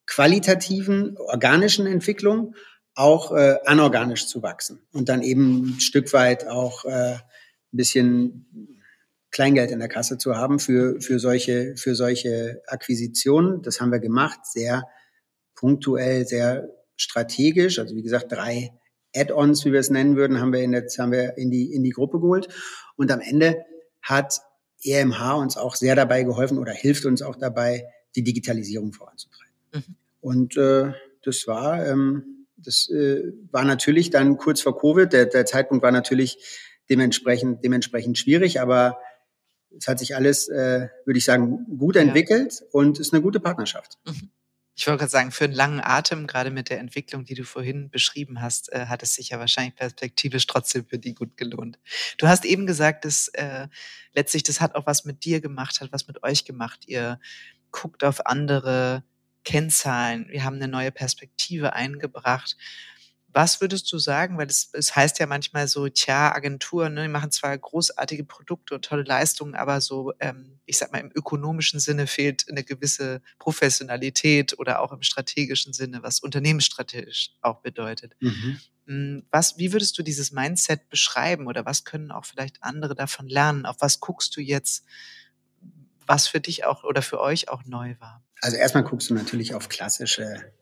[0.05, 2.55] qualitativen, organischen Entwicklung
[2.93, 7.21] auch äh, anorganisch zu wachsen und dann eben ein Stück weit auch äh, ein
[7.71, 8.76] bisschen
[9.37, 13.61] Kleingeld in der Kasse zu haben für, für, solche, für solche Akquisitionen.
[13.61, 14.87] Das haben wir gemacht, sehr
[15.53, 17.77] punktuell, sehr strategisch.
[17.77, 18.71] Also wie gesagt, drei
[19.15, 21.83] Add-ons, wie wir es nennen würden, haben wir in, der, haben wir in, die, in
[21.83, 22.47] die Gruppe geholt.
[22.95, 23.63] Und am Ende
[24.01, 24.41] hat
[24.81, 29.53] EMH uns auch sehr dabei geholfen oder hilft uns auch dabei, die Digitalisierung voranzutreiben.
[29.71, 29.95] Mhm.
[30.19, 35.13] Und äh, das war, ähm, das äh, war natürlich dann kurz vor Covid.
[35.13, 36.39] Der, der Zeitpunkt war natürlich
[36.89, 38.97] dementsprechend, dementsprechend schwierig, aber
[39.77, 42.67] es hat sich alles, äh, würde ich sagen, gut entwickelt ja.
[42.71, 43.97] und ist eine gute Partnerschaft.
[44.05, 44.31] Mhm.
[44.79, 47.89] Ich wollte gerade sagen, für einen langen Atem, gerade mit der Entwicklung, die du vorhin
[47.89, 51.79] beschrieben hast, äh, hat es sich ja wahrscheinlich perspektivisch trotzdem für die gut gelohnt.
[52.19, 53.67] Du hast eben gesagt, dass äh,
[54.13, 56.81] letztlich das hat auch was mit dir gemacht, hat was mit euch gemacht.
[56.85, 57.19] Ihr
[57.71, 59.03] guckt auf andere
[59.43, 62.55] Kennzahlen, wir haben eine neue Perspektive eingebracht.
[63.33, 67.09] Was würdest du sagen, weil es, es heißt ja manchmal so, tja, Agenturen, ne, die
[67.09, 71.79] machen zwar großartige Produkte und tolle Leistungen, aber so, ähm, ich sag mal, im ökonomischen
[71.79, 78.15] Sinne fehlt eine gewisse Professionalität oder auch im strategischen Sinne, was unternehmensstrategisch auch bedeutet.
[78.19, 78.59] Mhm.
[78.87, 83.27] Hm, was, wie würdest du dieses Mindset beschreiben oder was können auch vielleicht andere davon
[83.27, 83.65] lernen?
[83.65, 84.85] Auf was guckst du jetzt,
[86.05, 88.23] was für dich auch oder für euch auch neu war?
[88.41, 90.53] Also erstmal guckst du natürlich auf klassische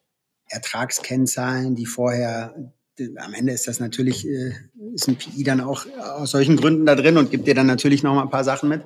[0.50, 2.72] Ertragskennzahlen, die vorher,
[3.18, 4.54] am Ende ist das natürlich, äh,
[4.94, 8.04] ist ein PI dann auch aus solchen Gründen da drin und gibt dir dann natürlich
[8.04, 8.84] noch mal ein paar Sachen mit.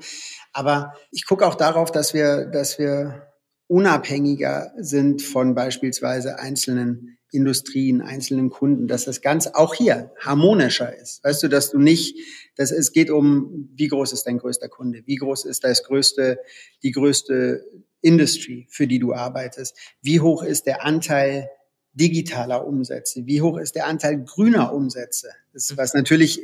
[0.54, 3.28] Aber ich gucke auch darauf, dass wir, dass wir
[3.68, 11.24] unabhängiger sind von beispielsweise einzelnen Industrien, einzelnen Kunden, dass das Ganze auch hier harmonischer ist.
[11.24, 12.18] Weißt du, dass du nicht,
[12.56, 16.40] dass es geht um, wie groß ist dein größter Kunde, wie groß ist das größte,
[16.82, 17.64] die größte
[18.02, 19.76] Industry, für die du arbeitest?
[20.02, 21.50] Wie hoch ist der Anteil
[21.94, 23.26] digitaler Umsätze?
[23.26, 25.30] Wie hoch ist der Anteil grüner Umsätze?
[25.54, 26.42] Das, was natürlich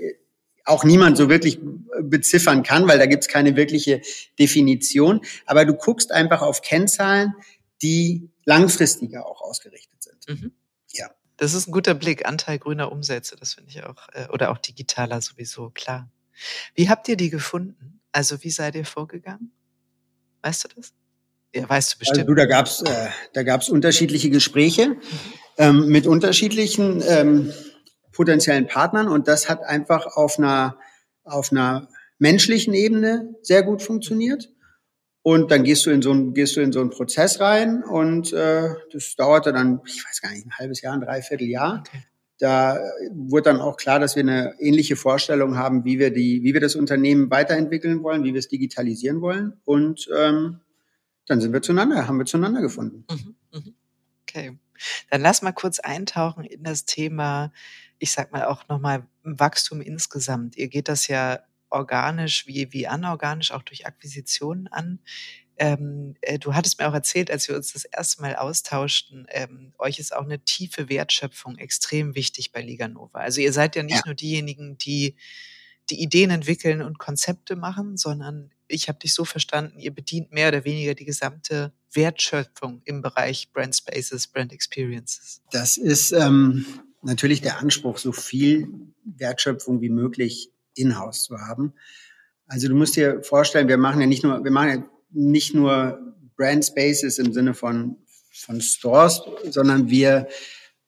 [0.66, 1.60] auch niemand so wirklich
[2.02, 4.02] beziffern kann, weil da gibt es keine wirkliche
[4.40, 5.22] Definition.
[5.46, 7.34] Aber du guckst einfach auf Kennzahlen,
[7.82, 10.28] die langfristiger auch ausgerichtet sind.
[10.28, 10.52] Mhm.
[10.94, 11.12] Ja.
[11.38, 14.58] Das ist ein guter Blick, Anteil grüner Umsätze, das finde ich auch, äh, oder auch
[14.58, 16.10] digitaler sowieso, klar.
[16.74, 18.02] Wie habt ihr die gefunden?
[18.12, 19.52] Also wie seid ihr vorgegangen?
[20.42, 20.94] Weißt du das?
[21.56, 22.20] Ja, weißt du bestimmt.
[22.20, 24.98] Also, du, da gab's äh, da gab's unterschiedliche Gespräche
[25.58, 27.54] ähm, mit unterschiedlichen ähm,
[28.12, 30.78] potenziellen Partnern und das hat einfach auf einer
[31.24, 31.88] auf einer
[32.20, 34.50] menschlichen Ebene sehr gut funktioniert.
[35.24, 38.32] Und dann gehst du in so einen, gehst du in so einen Prozess rein und
[38.32, 41.84] äh, das dauerte dann, ich weiß gar nicht, ein halbes Jahr, ein Dreivierteljahr.
[41.88, 42.04] Okay.
[42.38, 42.80] Da
[43.12, 46.62] wurde dann auch klar, dass wir eine ähnliche Vorstellung haben, wie wir die, wie wir
[46.62, 49.54] das Unternehmen weiterentwickeln wollen, wie wir es digitalisieren wollen.
[49.64, 50.60] Und ähm,
[51.26, 53.06] dann sind wir zueinander, haben wir zueinander gefunden.
[53.10, 53.76] Mhm, mhm.
[54.22, 54.58] Okay.
[55.10, 57.52] Dann lass mal kurz eintauchen in das Thema,
[58.00, 60.58] ich sag mal auch nochmal Wachstum insgesamt.
[60.58, 65.00] Ihr geht das ja organisch wie, wie anorganisch auch durch Akquisitionen an.
[65.58, 69.74] Ähm, äh, du hattest mir auch erzählt, als wir uns das erste Mal austauschten, ähm,
[69.78, 73.20] euch ist auch eine tiefe Wertschöpfung extrem wichtig bei Liga Nova.
[73.20, 74.02] Also ihr seid ja nicht ja.
[74.06, 75.16] nur diejenigen, die
[75.90, 80.50] die Ideen entwickeln und Konzepte machen, sondern ich habe dich so verstanden, ihr bedient mehr
[80.50, 85.42] oder weniger die gesamte Wertschöpfung im Bereich Brand Spaces, Brand Experiences.
[85.52, 86.66] Das ist ähm,
[87.02, 88.68] natürlich der Anspruch, so viel
[89.04, 91.74] Wertschöpfung wie möglich in-house zu haben.
[92.48, 96.16] Also du musst dir vorstellen, wir machen ja nicht nur, wir machen ja nicht nur
[96.36, 97.98] Brand Spaces im Sinne von,
[98.32, 100.28] von Stores, sondern wir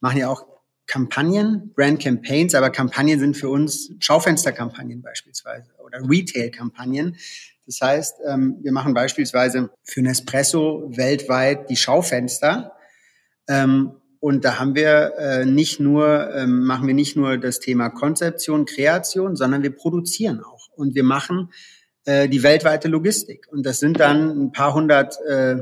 [0.01, 0.45] machen ja auch
[0.87, 7.17] Kampagnen, Brand Campaigns, aber Kampagnen sind für uns Schaufensterkampagnen beispielsweise oder Retail-Kampagnen.
[7.65, 12.71] Das heißt, ähm, wir machen beispielsweise für Nespresso weltweit die Schaufenster.
[13.49, 17.89] Ähm, und da haben wir äh, nicht nur, ähm, machen wir nicht nur das Thema
[17.89, 20.69] Konzeption, Kreation, sondern wir produzieren auch.
[20.75, 21.51] Und wir machen
[22.05, 23.47] äh, die weltweite Logistik.
[23.51, 25.57] Und das sind dann ein paar hundert äh,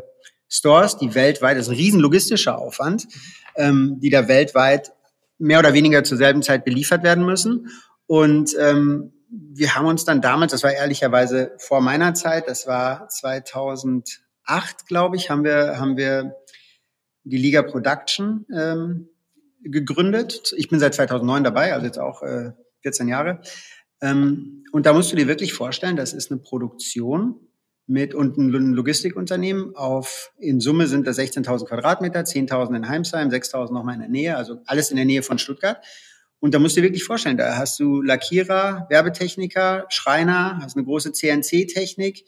[0.48, 3.08] Stores, die weltweit, das ist ein riesen logistischer Aufwand,
[3.56, 4.94] ähm, die da weltweit
[5.38, 7.70] mehr oder weniger zur selben Zeit beliefert werden müssen.
[8.08, 13.10] Und ähm, wir haben uns dann damals, das war ehrlicherweise vor meiner Zeit, das war
[13.10, 16.36] 2008, glaube ich, haben wir, haben wir
[17.24, 19.10] die Liga Production ähm,
[19.62, 20.54] gegründet.
[20.56, 23.42] Ich bin seit 2009 dabei, also jetzt auch äh, 14 Jahre.
[24.02, 27.45] Ähm, und da musst du dir wirklich vorstellen, das ist eine Produktion
[27.88, 33.72] mit und ein Logistikunternehmen auf, in Summe sind das 16.000 Quadratmeter, 10.000 in Heimsheim, 6.000
[33.74, 35.84] nochmal in der Nähe, also alles in der Nähe von Stuttgart.
[36.40, 40.86] Und da musst du dir wirklich vorstellen, da hast du Lackierer, Werbetechniker, Schreiner, hast eine
[40.86, 42.26] große CNC-Technik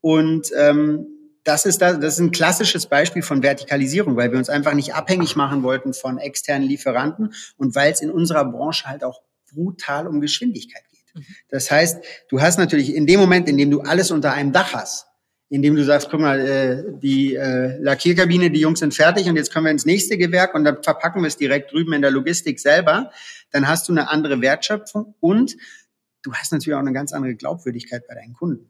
[0.00, 1.06] und ähm,
[1.46, 4.94] das ist, das, das ist ein klassisches Beispiel von Vertikalisierung, weil wir uns einfach nicht
[4.94, 10.08] abhängig machen wollten von externen Lieferanten und weil es in unserer Branche halt auch brutal
[10.08, 10.95] um Geschwindigkeit geht.
[11.48, 14.74] Das heißt, du hast natürlich in dem Moment, in dem du alles unter einem Dach
[14.74, 15.06] hast,
[15.48, 19.52] indem du sagst, guck mal, äh, die äh, Lackierkabine, die Jungs sind fertig und jetzt
[19.52, 22.58] können wir ins nächste Gewerk und dann verpacken wir es direkt drüben in der Logistik
[22.58, 23.10] selber,
[23.52, 25.56] dann hast du eine andere Wertschöpfung und
[26.22, 28.68] du hast natürlich auch eine ganz andere Glaubwürdigkeit bei deinen Kunden.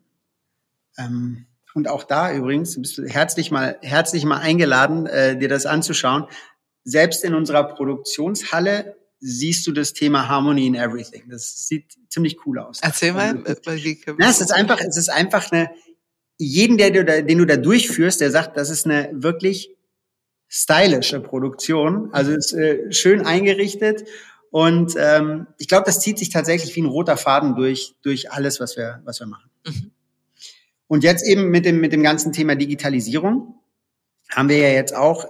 [0.99, 5.67] Ähm, und auch da übrigens bist du herzlich mal, herzlich mal eingeladen, äh, dir das
[5.67, 6.25] anzuschauen.
[6.85, 11.29] Selbst in unserer Produktionshalle siehst du das Thema Harmony in Everything.
[11.29, 12.79] Das sieht ziemlich cool aus.
[12.83, 13.43] Erzähl mal.
[13.45, 13.61] Also,
[14.19, 15.71] na, es ist einfach, es ist einfach eine,
[16.39, 19.71] jeden, der du da, den du da durchführst, der sagt, das ist eine wirklich
[20.49, 22.11] stylische Produktion.
[22.13, 24.05] Also ist äh, schön eingerichtet
[24.51, 28.61] und ähm, ich glaube, das zieht sich tatsächlich wie ein roter Faden durch durch alles,
[28.61, 29.51] was wir was wir machen.
[29.67, 29.91] Mhm.
[30.89, 33.61] Und jetzt eben mit dem mit dem ganzen Thema Digitalisierung
[34.31, 35.27] haben wir ja jetzt auch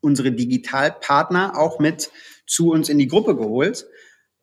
[0.00, 2.10] unsere Digitalpartner auch mit
[2.46, 3.86] zu uns in die Gruppe geholt.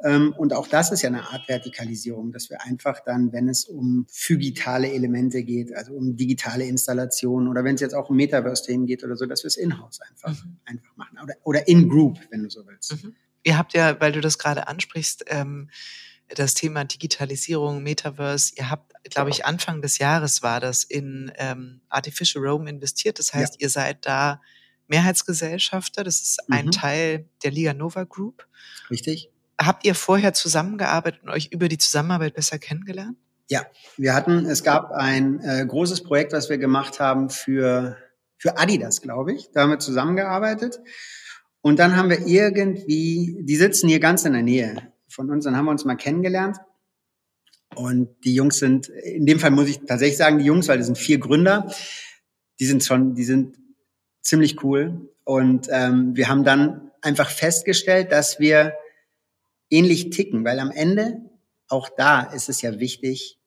[0.03, 3.65] Ähm, und auch das ist ja eine Art Vertikalisierung, dass wir einfach dann, wenn es
[3.65, 8.87] um phygitale Elemente geht, also um digitale Installationen oder wenn es jetzt auch um Metaverse-Themen
[8.87, 10.57] geht oder so, dass wir es in-house einfach, mhm.
[10.65, 11.19] einfach machen.
[11.23, 13.03] Oder, oder in-Group, wenn du so willst.
[13.03, 13.15] Mhm.
[13.43, 15.69] Ihr habt ja, weil du das gerade ansprichst, ähm,
[16.35, 18.53] das Thema Digitalisierung, Metaverse.
[18.55, 23.19] Ihr habt, glaube ich, Anfang des Jahres war das in ähm, Artificial Rome investiert.
[23.19, 23.65] Das heißt, ja.
[23.65, 24.41] ihr seid da
[24.91, 26.03] Mehrheitsgesellschafter.
[26.03, 26.71] Das ist ein mhm.
[26.71, 28.45] Teil der Liga Nova Group.
[28.91, 29.31] Richtig.
[29.59, 33.17] Habt ihr vorher zusammengearbeitet und euch über die Zusammenarbeit besser kennengelernt?
[33.49, 33.65] Ja,
[33.97, 37.97] wir hatten, es gab ein äh, großes Projekt, was wir gemacht haben für,
[38.37, 39.49] für Adidas, glaube ich.
[39.51, 40.79] Da haben wir zusammengearbeitet.
[41.61, 45.55] Und dann haben wir irgendwie, die sitzen hier ganz in der Nähe von uns, dann
[45.55, 46.57] haben wir uns mal kennengelernt.
[47.75, 50.87] Und die Jungs sind, in dem Fall muss ich tatsächlich sagen, die Jungs, weil das
[50.87, 51.71] sind vier Gründer,
[52.59, 53.60] die sind schon, die sind
[54.21, 55.09] ziemlich cool.
[55.23, 58.73] Und ähm, wir haben dann einfach festgestellt, dass wir
[59.69, 61.21] ähnlich ticken, weil am Ende,
[61.67, 63.39] auch da ist es ja wichtig,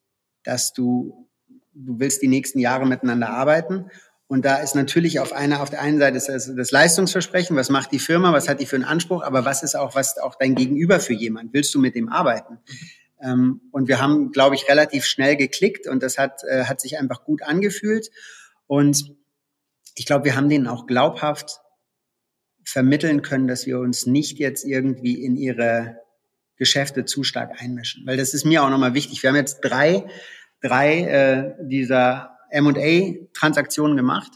[0.42, 1.28] dass du,
[1.72, 3.90] du willst die nächsten Jahre miteinander arbeiten.
[4.26, 7.68] Und da ist natürlich auf einer, auf der einen Seite ist das, das Leistungsversprechen, was
[7.68, 10.34] macht die Firma, was hat die für einen Anspruch, aber was ist auch, was auch
[10.34, 11.52] dein Gegenüber für jemand?
[11.52, 12.58] Willst du mit dem arbeiten?
[13.20, 16.98] Ähm, und wir haben, glaube ich, relativ schnell geklickt und das hat, äh, hat sich
[16.98, 18.10] einfach gut angefühlt.
[18.66, 19.14] Und
[19.94, 21.61] ich glaube, wir haben denen auch glaubhaft
[22.64, 25.98] vermitteln können, dass wir uns nicht jetzt irgendwie in ihre
[26.57, 28.07] Geschäfte zu stark einmischen.
[28.07, 29.22] Weil das ist mir auch nochmal wichtig.
[29.22, 30.07] Wir haben jetzt drei,
[30.61, 34.33] drei äh, dieser M&A-Transaktionen gemacht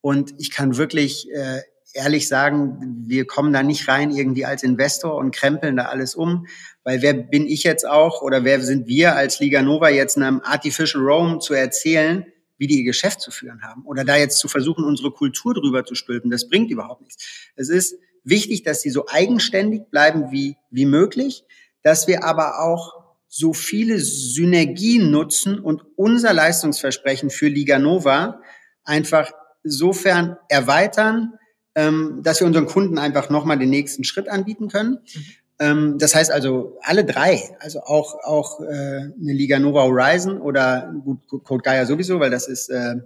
[0.00, 1.60] und ich kann wirklich äh,
[1.94, 6.46] ehrlich sagen, wir kommen da nicht rein irgendwie als Investor und krempeln da alles um,
[6.84, 10.40] weil wer bin ich jetzt auch oder wer sind wir als Liga Nova jetzt einem
[10.42, 12.26] Artificial Rome zu erzählen,
[12.58, 13.84] wie die ihr Geschäft zu führen haben.
[13.84, 17.50] Oder da jetzt zu versuchen, unsere Kultur drüber zu stülpen, das bringt überhaupt nichts.
[17.56, 21.44] Es ist wichtig, dass sie so eigenständig bleiben wie, wie möglich,
[21.82, 28.42] dass wir aber auch so viele Synergien nutzen und unser Leistungsversprechen für Liga Nova
[28.84, 29.32] einfach
[29.64, 31.34] sofern erweitern,
[31.74, 34.98] ähm, dass wir unseren Kunden einfach nochmal den nächsten Schritt anbieten können.
[35.14, 35.24] Mhm.
[35.62, 40.92] Ähm, das heißt also alle drei, also auch auch äh, eine Liga Nova Horizon oder
[41.04, 42.96] gut Code Gaia sowieso, weil das ist äh,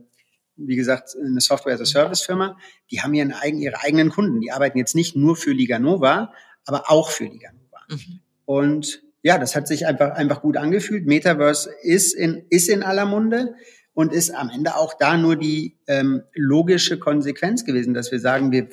[0.57, 2.57] wie gesagt eine Software as a Service Firma.
[2.91, 4.41] Die haben ihren eigen, ihre eigenen Kunden.
[4.41, 6.33] Die arbeiten jetzt nicht nur für Liga Nova,
[6.65, 7.83] aber auch für Liga Nova.
[7.91, 8.21] Mhm.
[8.47, 11.05] Und ja, das hat sich einfach einfach gut angefühlt.
[11.05, 13.55] Metaverse ist in ist in aller Munde
[13.93, 18.51] und ist am Ende auch da nur die ähm, logische Konsequenz gewesen, dass wir sagen,
[18.51, 18.71] wir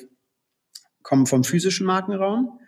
[1.02, 2.60] kommen vom physischen Markenraum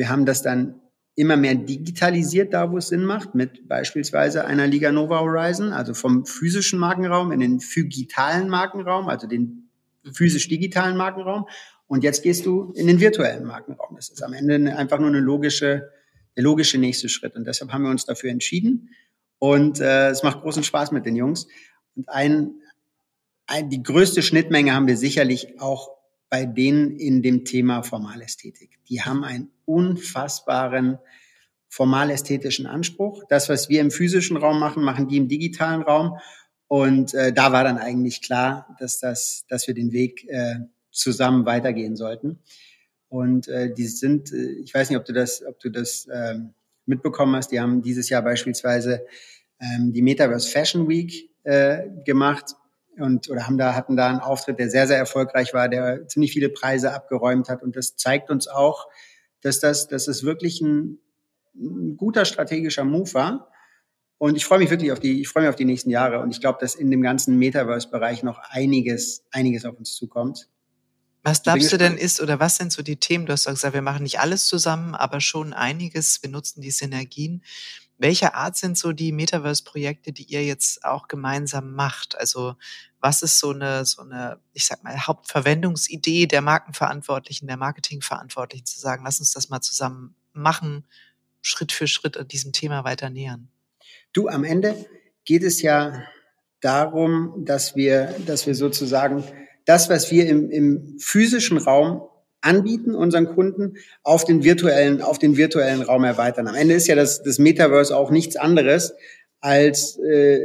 [0.00, 0.80] wir haben das dann
[1.14, 5.92] immer mehr digitalisiert, da wo es Sinn macht, mit beispielsweise einer Liga Nova Horizon, also
[5.92, 9.68] vom physischen Markenraum in den phygitalen Markenraum, also den
[10.10, 11.44] physisch-digitalen Markenraum.
[11.86, 13.94] Und jetzt gehst du in den virtuellen Markenraum.
[13.94, 15.90] Das ist am Ende einfach nur eine logische,
[16.34, 17.36] der logische nächste Schritt.
[17.36, 18.88] Und deshalb haben wir uns dafür entschieden.
[19.38, 21.46] Und äh, es macht großen Spaß mit den Jungs.
[21.94, 22.54] Und ein,
[23.46, 25.99] ein, die größte Schnittmenge haben wir sicherlich auch
[26.30, 28.78] bei denen in dem Thema Formalästhetik.
[28.88, 30.98] Die haben einen unfassbaren
[31.68, 33.24] formalästhetischen Anspruch.
[33.28, 36.18] Das, was wir im physischen Raum machen, machen die im digitalen Raum.
[36.68, 40.60] Und äh, da war dann eigentlich klar, dass, das, dass wir den Weg äh,
[40.92, 42.38] zusammen weitergehen sollten.
[43.08, 46.38] Und äh, die sind, äh, ich weiß nicht, ob du das, ob du das äh,
[46.86, 49.04] mitbekommen hast, die haben dieses Jahr beispielsweise
[49.60, 52.54] ähm, die Metaverse Fashion Week äh, gemacht
[53.00, 56.32] und oder haben da hatten da einen Auftritt, der sehr sehr erfolgreich war, der ziemlich
[56.32, 58.88] viele Preise abgeräumt hat und das zeigt uns auch,
[59.40, 60.98] dass das dass es wirklich ein,
[61.54, 63.48] ein guter strategischer Move war.
[64.18, 66.30] Und ich freue mich wirklich auf die ich freue mich auf die nächsten Jahre und
[66.30, 70.48] ich glaube, dass in dem ganzen Metaverse Bereich noch einiges einiges auf uns zukommt.
[71.22, 73.26] Was glaubst du denn ist oder was sind so die Themen?
[73.26, 76.22] Du hast gesagt, wir machen nicht alles zusammen, aber schon einiges.
[76.22, 77.42] Wir nutzen die Synergien.
[78.00, 82.18] Welcher Art sind so die Metaverse-Projekte, die ihr jetzt auch gemeinsam macht?
[82.18, 82.54] Also
[82.98, 88.80] was ist so eine, so eine, ich sag mal, Hauptverwendungsidee der Markenverantwortlichen, der Marketingverantwortlichen zu
[88.80, 90.86] sagen, lass uns das mal zusammen machen,
[91.42, 93.48] Schritt für Schritt an diesem Thema weiter nähern?
[94.14, 94.86] Du, am Ende
[95.26, 96.02] geht es ja
[96.62, 99.24] darum, dass wir, dass wir sozusagen
[99.66, 102.02] das, was wir im, im physischen Raum
[102.40, 106.48] anbieten, unseren Kunden, auf den virtuellen, auf den virtuellen Raum erweitern.
[106.48, 108.94] Am Ende ist ja das, das Metaverse auch nichts anderes
[109.40, 110.40] als äh,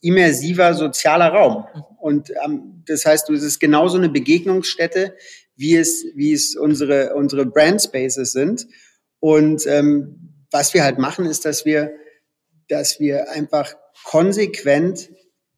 [0.00, 1.64] immersiver sozialer Raum.
[2.00, 5.14] Und ähm, das heißt, es ist genauso eine Begegnungsstätte,
[5.56, 8.66] wie es, wie es unsere, unsere Brand Spaces sind.
[9.18, 11.92] Und ähm, was wir halt machen, ist, dass wir,
[12.68, 15.10] dass wir einfach konsequent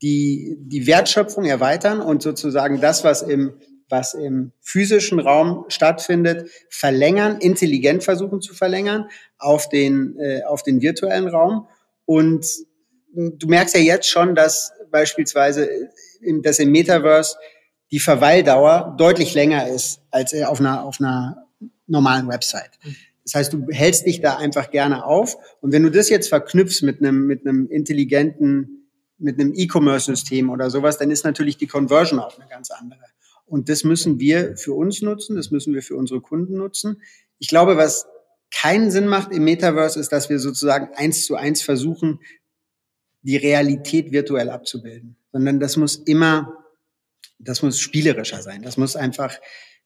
[0.02, 3.54] die, die Wertschöpfung erweitern und sozusagen das, was im,
[3.92, 10.80] was im physischen Raum stattfindet, verlängern, intelligent versuchen zu verlängern auf den, äh, auf den
[10.80, 11.68] virtuellen Raum.
[12.06, 12.46] Und
[13.14, 15.68] du merkst ja jetzt schon, dass beispielsweise
[16.22, 17.36] im, dass im Metaverse
[17.90, 21.46] die Verweildauer deutlich länger ist als auf einer, auf einer
[21.86, 22.70] normalen Website.
[23.24, 25.36] Das heißt, du hältst dich da einfach gerne auf.
[25.60, 30.70] Und wenn du das jetzt verknüpfst mit einem, mit einem intelligenten, mit einem E-Commerce-System oder
[30.70, 33.00] sowas, dann ist natürlich die Conversion auch eine ganz andere.
[33.46, 37.02] Und das müssen wir für uns nutzen, das müssen wir für unsere Kunden nutzen.
[37.38, 38.06] Ich glaube, was
[38.50, 42.20] keinen Sinn macht im Metaverse, ist, dass wir sozusagen eins zu eins versuchen,
[43.22, 46.64] die Realität virtuell abzubilden, sondern das muss immer,
[47.38, 49.38] das muss spielerischer sein, das muss einfach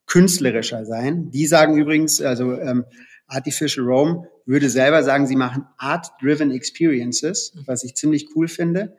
[0.07, 1.31] künstlerischer sein.
[1.31, 2.85] Die sagen übrigens, also ähm,
[3.27, 8.97] Artificial Rome würde selber sagen, sie machen Art-Driven Experiences, was ich ziemlich cool finde.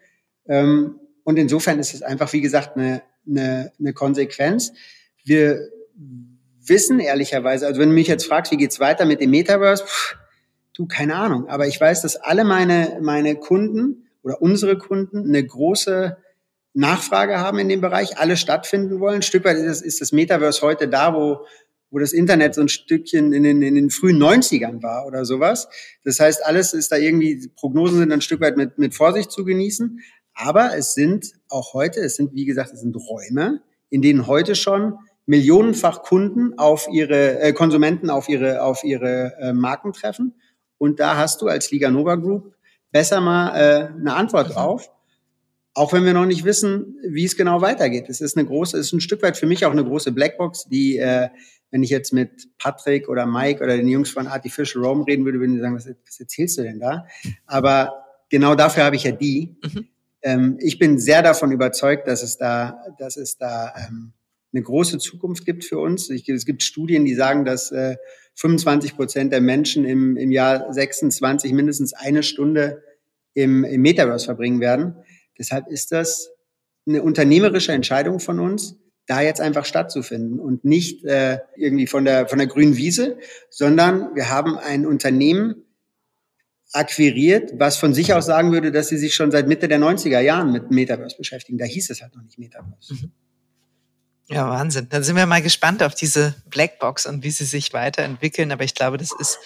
[0.47, 4.73] Ähm, und insofern ist es einfach, wie gesagt, eine, eine, eine Konsequenz.
[5.23, 5.69] Wir
[6.65, 10.17] wissen ehrlicherweise, also wenn du mich jetzt fragst, wie geht's weiter mit dem Metaverse, pff,
[10.73, 11.47] du, keine Ahnung.
[11.47, 16.17] Aber ich weiß, dass alle meine, meine Kunden oder unsere Kunden eine große
[16.73, 19.21] Nachfrage haben in dem Bereich, alle stattfinden wollen.
[19.21, 21.45] Stück weit ist das, ist das Metaverse heute da, wo,
[21.89, 25.67] wo das Internet so ein Stückchen in den, in den frühen 90ern war oder sowas.
[26.03, 29.43] Das heißt, alles ist da irgendwie, Prognosen sind ein Stück weit mit, mit Vorsicht zu
[29.43, 30.01] genießen.
[30.39, 34.53] Aber es sind auch heute, es sind, wie gesagt, es sind Räume, in denen heute
[34.53, 40.35] schon millionenfach Kunden auf ihre, äh, Konsumenten auf ihre, auf ihre äh, Marken treffen.
[40.77, 42.53] Und da hast du als Liga Nova Group
[42.91, 44.91] besser mal äh, eine Antwort drauf.
[45.73, 48.07] Auch wenn wir noch nicht wissen, wie es genau weitergeht.
[48.07, 50.65] Es ist eine große, es ist ein Stück weit für mich auch eine große Blackbox,
[50.65, 51.29] die, äh,
[51.71, 55.39] wenn ich jetzt mit Patrick oder Mike oder den Jungs von Artificial Rome reden würde,
[55.39, 57.07] würden die sagen, was, was erzählst du denn da?
[57.47, 59.57] Aber genau dafür habe ich ja die.
[59.63, 59.87] Mhm.
[60.27, 64.11] Ähm, ich bin sehr davon überzeugt, dass es da, dass es da ähm,
[64.51, 66.09] eine große Zukunft gibt für uns.
[66.09, 67.95] Ich, es gibt Studien, die sagen, dass äh,
[68.35, 72.83] 25 Prozent der Menschen im, im Jahr 26 mindestens eine Stunde
[73.35, 74.97] im, im Metaverse verbringen werden.
[75.39, 76.29] Deshalb ist das
[76.85, 82.27] eine unternehmerische Entscheidung von uns, da jetzt einfach stattzufinden und nicht äh, irgendwie von der
[82.27, 83.17] von der grünen Wiese,
[83.49, 85.63] sondern wir haben ein Unternehmen
[86.73, 90.19] akquiriert, was von sich aus sagen würde, dass sie sich schon seit Mitte der 90er
[90.19, 91.57] Jahren mit Metaverse beschäftigen.
[91.57, 92.93] Da hieß es halt noch nicht Metaverse.
[92.93, 93.11] Mhm.
[94.29, 94.87] Ja, Wahnsinn.
[94.89, 98.51] Dann sind wir mal gespannt auf diese Blackbox und wie sie sich weiterentwickeln.
[98.51, 99.39] Aber ich glaube, das ist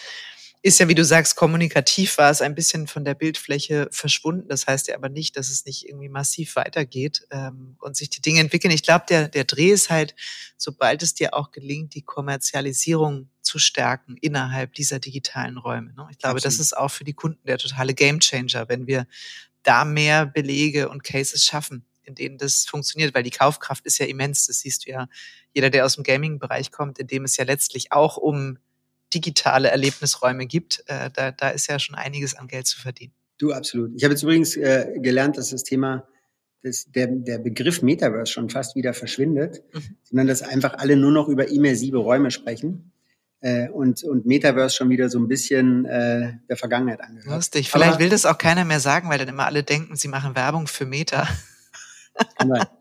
[0.64, 4.48] ist ja, wie du sagst, kommunikativ war es ein bisschen von der Bildfläche verschwunden.
[4.48, 8.22] Das heißt ja aber nicht, dass es nicht irgendwie massiv weitergeht ähm, und sich die
[8.22, 8.72] Dinge entwickeln.
[8.72, 10.14] Ich glaube, der, der Dreh ist halt,
[10.58, 15.94] sobald es dir auch gelingt, die Kommerzialisierung zu stärken innerhalb dieser digitalen Räume.
[15.94, 16.08] Ne?
[16.12, 16.46] Ich glaube, Absolut.
[16.46, 19.08] das ist auch für die Kunden der totale Gamechanger, wenn wir
[19.64, 24.06] da mehr Belege und Cases schaffen, in denen das funktioniert, weil die Kaufkraft ist ja
[24.06, 24.46] immens.
[24.46, 25.08] Das siehst du ja,
[25.54, 28.60] jeder, der aus dem Gaming-Bereich kommt, in dem es ja letztlich auch um
[29.14, 33.14] digitale Erlebnisräume gibt, äh, da, da ist ja schon einiges an Geld zu verdienen.
[33.38, 33.92] Du, absolut.
[33.96, 36.08] Ich habe jetzt übrigens äh, gelernt, dass das Thema,
[36.64, 39.98] dass der, der Begriff Metaverse schon fast wieder verschwindet, mhm.
[40.04, 42.92] sondern dass einfach alle nur noch über immersive Räume sprechen.
[43.40, 47.36] Äh, und, und Metaverse schon wieder so ein bisschen äh, der Vergangenheit angehört.
[47.36, 47.72] Lustig.
[47.72, 50.36] Vielleicht Aber, will das auch keiner mehr sagen, weil dann immer alle denken, sie machen
[50.36, 51.28] Werbung für Meta.
[52.38, 52.52] Kann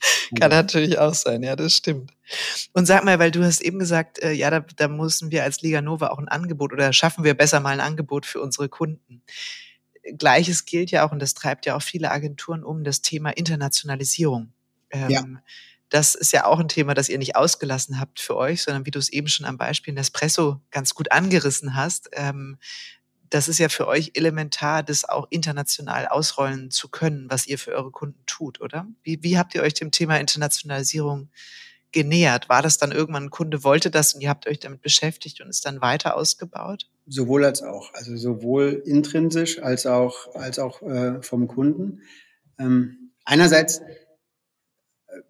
[0.38, 2.12] Kann natürlich auch sein, ja, das stimmt.
[2.72, 5.60] Und sag mal, weil du hast eben gesagt, äh, ja, da, da müssen wir als
[5.62, 9.22] Liga Nova auch ein Angebot oder schaffen wir besser mal ein Angebot für unsere Kunden.
[10.16, 14.52] Gleiches gilt ja auch, und das treibt ja auch viele Agenturen um, das Thema Internationalisierung.
[14.90, 15.24] Ähm, ja.
[15.90, 18.92] Das ist ja auch ein Thema, das ihr nicht ausgelassen habt für euch, sondern wie
[18.92, 22.58] du es eben schon am Beispiel Nespresso ganz gut angerissen hast, ähm,
[23.30, 27.72] das ist ja für euch elementar, das auch international ausrollen zu können, was ihr für
[27.72, 28.86] eure Kunden tut, oder?
[29.02, 31.30] Wie, wie habt ihr euch dem Thema Internationalisierung
[31.92, 32.48] genähert?
[32.48, 35.48] War das dann irgendwann ein Kunde wollte das und ihr habt euch damit beschäftigt und
[35.48, 36.88] ist dann weiter ausgebaut?
[37.06, 37.94] Sowohl als auch.
[37.94, 42.02] Also sowohl intrinsisch als auch, als auch äh, vom Kunden.
[42.58, 43.80] Ähm, einerseits,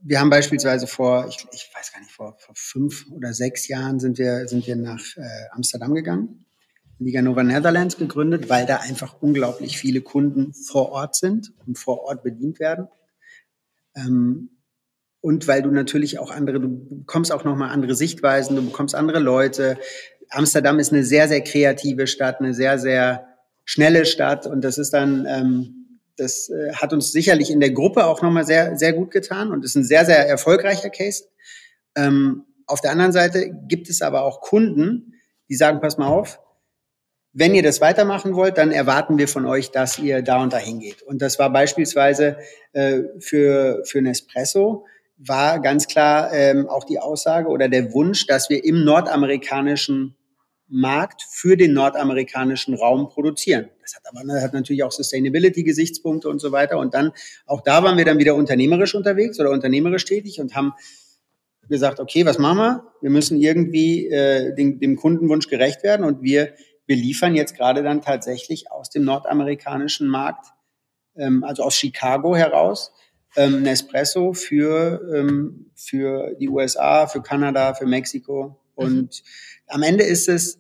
[0.00, 4.00] wir haben beispielsweise vor, ich, ich weiß gar nicht, vor, vor fünf oder sechs Jahren
[4.00, 6.46] sind wir, sind wir nach äh, Amsterdam gegangen,
[7.00, 12.02] Liga Nova Netherlands gegründet, weil da einfach unglaublich viele Kunden vor Ort sind und vor
[12.02, 12.88] Ort bedient werden.
[13.96, 14.50] Ähm,
[15.22, 19.18] und weil du natürlich auch andere, du bekommst auch nochmal andere Sichtweisen, du bekommst andere
[19.18, 19.78] Leute.
[20.28, 23.26] Amsterdam ist eine sehr, sehr kreative Stadt, eine sehr, sehr
[23.64, 28.04] schnelle Stadt und das ist dann, ähm, das äh, hat uns sicherlich in der Gruppe
[28.04, 31.24] auch nochmal sehr, sehr gut getan und ist ein sehr, sehr erfolgreicher Case.
[31.94, 35.14] Ähm, auf der anderen Seite gibt es aber auch Kunden,
[35.48, 36.40] die sagen, pass mal auf,
[37.32, 40.80] wenn ihr das weitermachen wollt, dann erwarten wir von euch, dass ihr da und dahin
[40.80, 41.02] geht.
[41.02, 42.38] Und das war beispielsweise
[42.72, 44.84] äh, für, für Nespresso
[45.22, 50.16] war ganz klar ähm, auch die Aussage oder der Wunsch, dass wir im nordamerikanischen
[50.66, 53.68] Markt für den nordamerikanischen Raum produzieren.
[53.82, 56.78] Das hat aber hat natürlich auch Sustainability-Gesichtspunkte und so weiter.
[56.78, 57.12] Und dann,
[57.44, 60.72] auch da waren wir dann wieder unternehmerisch unterwegs oder unternehmerisch tätig und haben
[61.68, 62.84] gesagt, okay, was machen wir?
[63.00, 66.52] Wir müssen irgendwie äh, dem, dem Kundenwunsch gerecht werden und wir,
[66.90, 70.48] wir liefern jetzt gerade dann tatsächlich aus dem nordamerikanischen Markt,
[71.14, 72.90] ähm, also aus Chicago heraus,
[73.36, 78.60] ähm, Nespresso für, ähm, für die USA, für Kanada, für Mexiko.
[78.74, 79.68] Und mhm.
[79.68, 80.58] am Ende ist es,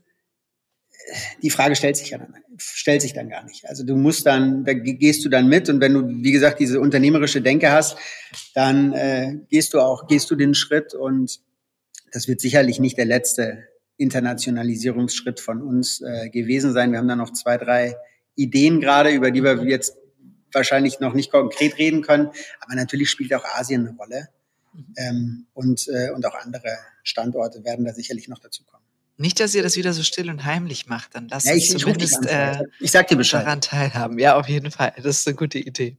[1.42, 3.68] die Frage stellt sich ja dann, stellt sich dann gar nicht.
[3.68, 6.78] Also du musst dann, da gehst du dann mit und wenn du, wie gesagt, diese
[6.78, 7.98] unternehmerische Denke hast,
[8.54, 11.40] dann äh, gehst du auch, gehst du den Schritt und
[12.12, 13.64] das wird sicherlich nicht der letzte
[14.00, 16.92] Internationalisierungsschritt von uns äh, gewesen sein.
[16.92, 17.96] Wir haben da noch zwei, drei
[18.34, 19.96] Ideen gerade, über die wir jetzt
[20.52, 22.30] wahrscheinlich noch nicht konkret reden können.
[22.60, 24.28] Aber natürlich spielt auch Asien eine Rolle.
[24.72, 24.94] Mhm.
[24.96, 28.84] Ähm, und, äh, und auch andere Standorte werden da sicherlich noch dazu kommen.
[29.16, 31.82] Nicht, dass ihr das wieder so still und heimlich macht, dann lasst ja, ich, uns
[31.82, 33.44] zumindest äh, ich sag dir Bescheid.
[33.44, 34.18] daran teilhaben.
[34.18, 34.94] Ja, auf jeden Fall.
[34.96, 35.98] Das ist eine gute Idee.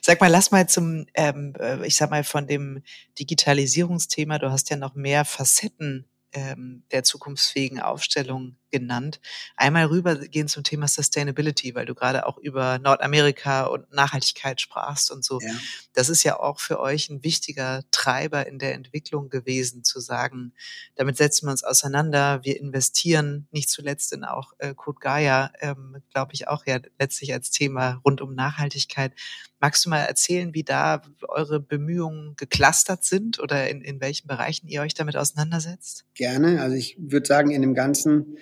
[0.00, 2.82] Sag mal, lass mal zum, ähm, äh, ich sag mal, von dem
[3.18, 9.20] Digitalisierungsthema, du hast ja noch mehr Facetten ähm, der zukunftsfähigen Aufstellung genannt.
[9.56, 15.24] Einmal rübergehen zum Thema Sustainability, weil du gerade auch über Nordamerika und Nachhaltigkeit sprachst und
[15.24, 15.40] so.
[15.40, 15.52] Ja.
[15.94, 20.52] Das ist ja auch für euch ein wichtiger Treiber in der Entwicklung gewesen, zu sagen,
[20.94, 26.02] damit setzen wir uns auseinander, wir investieren nicht zuletzt in auch äh, Code Gaia, ähm,
[26.12, 29.12] glaube ich, auch ja letztlich als Thema rund um Nachhaltigkeit.
[29.60, 34.68] Magst du mal erzählen, wie da eure Bemühungen geklustert sind oder in, in welchen Bereichen
[34.68, 36.04] ihr euch damit auseinandersetzt?
[36.14, 36.60] Gerne.
[36.62, 38.38] Also ich würde sagen, in dem ganzen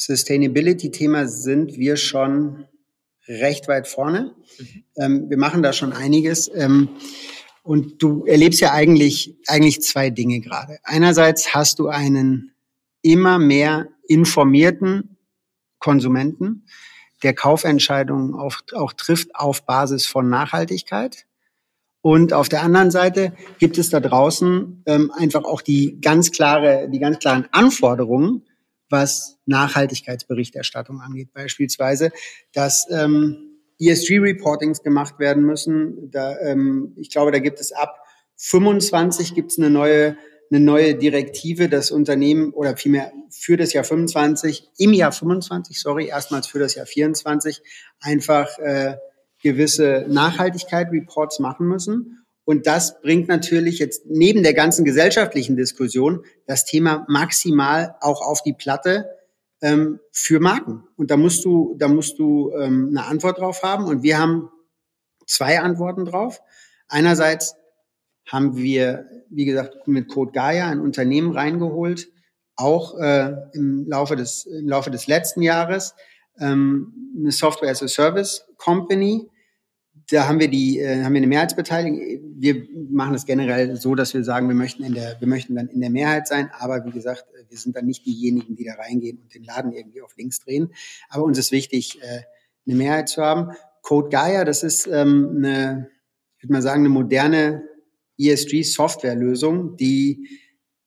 [0.00, 2.64] Sustainability-Thema sind wir schon
[3.28, 4.34] recht weit vorne.
[4.58, 4.84] Mhm.
[4.96, 6.50] Ähm, wir machen da schon einiges.
[6.54, 6.88] Ähm,
[7.62, 10.78] und du erlebst ja eigentlich, eigentlich zwei Dinge gerade.
[10.84, 12.54] Einerseits hast du einen
[13.02, 15.18] immer mehr informierten
[15.78, 16.64] Konsumenten,
[17.22, 21.26] der Kaufentscheidungen auf, auch trifft auf Basis von Nachhaltigkeit.
[22.00, 26.88] Und auf der anderen Seite gibt es da draußen ähm, einfach auch die ganz klare,
[26.90, 28.46] die ganz klaren Anforderungen
[28.90, 32.10] was Nachhaltigkeitsberichterstattung angeht, beispielsweise,
[32.52, 36.10] dass ähm, ESG-Reportings gemacht werden müssen.
[36.10, 37.96] Da, ähm, ich glaube, da gibt es ab
[38.36, 40.16] 25 gibt es eine neue
[40.50, 46.06] eine neue Direktive, das Unternehmen oder vielmehr für das Jahr 25, im Jahr 25, sorry,
[46.06, 47.62] erstmals für das Jahr 24,
[48.00, 48.96] einfach äh,
[49.42, 52.19] gewisse Nachhaltigkeit-Reports machen müssen.
[52.44, 58.42] Und das bringt natürlich jetzt neben der ganzen gesellschaftlichen Diskussion das Thema maximal auch auf
[58.42, 59.08] die Platte
[59.62, 60.84] ähm, für Marken.
[60.96, 63.84] Und da musst du, da musst du ähm, eine Antwort drauf haben.
[63.84, 64.50] Und wir haben
[65.26, 66.40] zwei Antworten drauf.
[66.88, 67.54] Einerseits
[68.26, 72.08] haben wir, wie gesagt, mit Code Gaia ein Unternehmen reingeholt,
[72.56, 75.94] auch äh, im Laufe des im Laufe des letzten Jahres
[76.38, 79.28] ähm, eine Software as a Service Company,
[80.10, 82.00] da haben wir die, äh, haben wir eine Mehrheitsbeteiligung.
[82.36, 85.68] Wir machen das generell so, dass wir sagen, wir möchten in der, wir möchten dann
[85.68, 86.50] in der Mehrheit sein.
[86.58, 90.02] Aber wie gesagt, wir sind dann nicht diejenigen, die da reingehen und den Laden irgendwie
[90.02, 90.72] auf links drehen.
[91.08, 92.22] Aber uns ist wichtig, äh,
[92.66, 93.52] eine Mehrheit zu haben.
[93.82, 95.88] Code Gaia, das ist ähm, eine,
[96.38, 97.62] ich würde mal sagen, eine moderne
[98.18, 100.28] ESG-Softwarelösung, die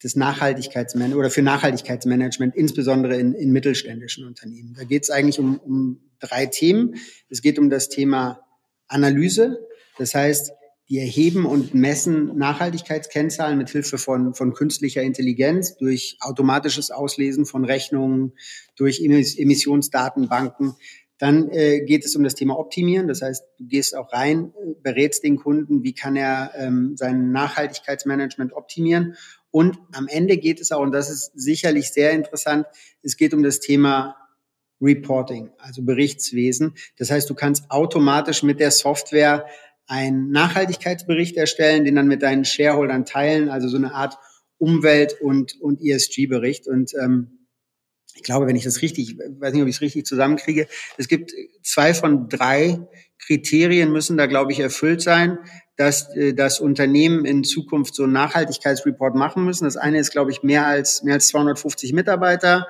[0.01, 4.75] das Nachhaltigkeitsmanagement oder für Nachhaltigkeitsmanagement, insbesondere in, in mittelständischen Unternehmen.
[4.77, 6.95] Da geht es eigentlich um, um drei Themen.
[7.29, 8.41] Es geht um das Thema
[8.93, 9.59] Analyse.
[9.97, 10.51] Das heißt,
[10.89, 17.63] die erheben und messen Nachhaltigkeitskennzahlen mit Hilfe von, von künstlicher Intelligenz durch automatisches Auslesen von
[17.63, 18.33] Rechnungen,
[18.75, 20.75] durch Emissionsdatenbanken.
[21.19, 23.07] Dann äh, geht es um das Thema Optimieren.
[23.07, 28.51] Das heißt, du gehst auch rein, berätst den Kunden, wie kann er ähm, sein Nachhaltigkeitsmanagement
[28.53, 29.15] optimieren.
[29.51, 32.65] Und am Ende geht es auch, und das ist sicherlich sehr interessant,
[33.03, 34.15] es geht um das Thema
[34.83, 36.73] Reporting, also Berichtswesen.
[36.97, 39.45] Das heißt, du kannst automatisch mit der Software
[39.87, 44.17] einen Nachhaltigkeitsbericht erstellen, den dann mit deinen Shareholdern teilen, also so eine Art
[44.57, 46.67] Umwelt- und, und ESG-Bericht.
[46.67, 47.47] Und ähm,
[48.15, 50.67] ich glaube, wenn ich das richtig, weiß nicht, ob ich es richtig zusammenkriege,
[50.97, 52.87] es gibt zwei von drei
[53.25, 55.39] Kriterien müssen da, glaube ich, erfüllt sein,
[55.77, 59.65] dass äh, das Unternehmen in Zukunft so einen Nachhaltigkeitsreport machen müssen.
[59.65, 62.67] Das eine ist, glaube ich, mehr als, mehr als 250 Mitarbeiter,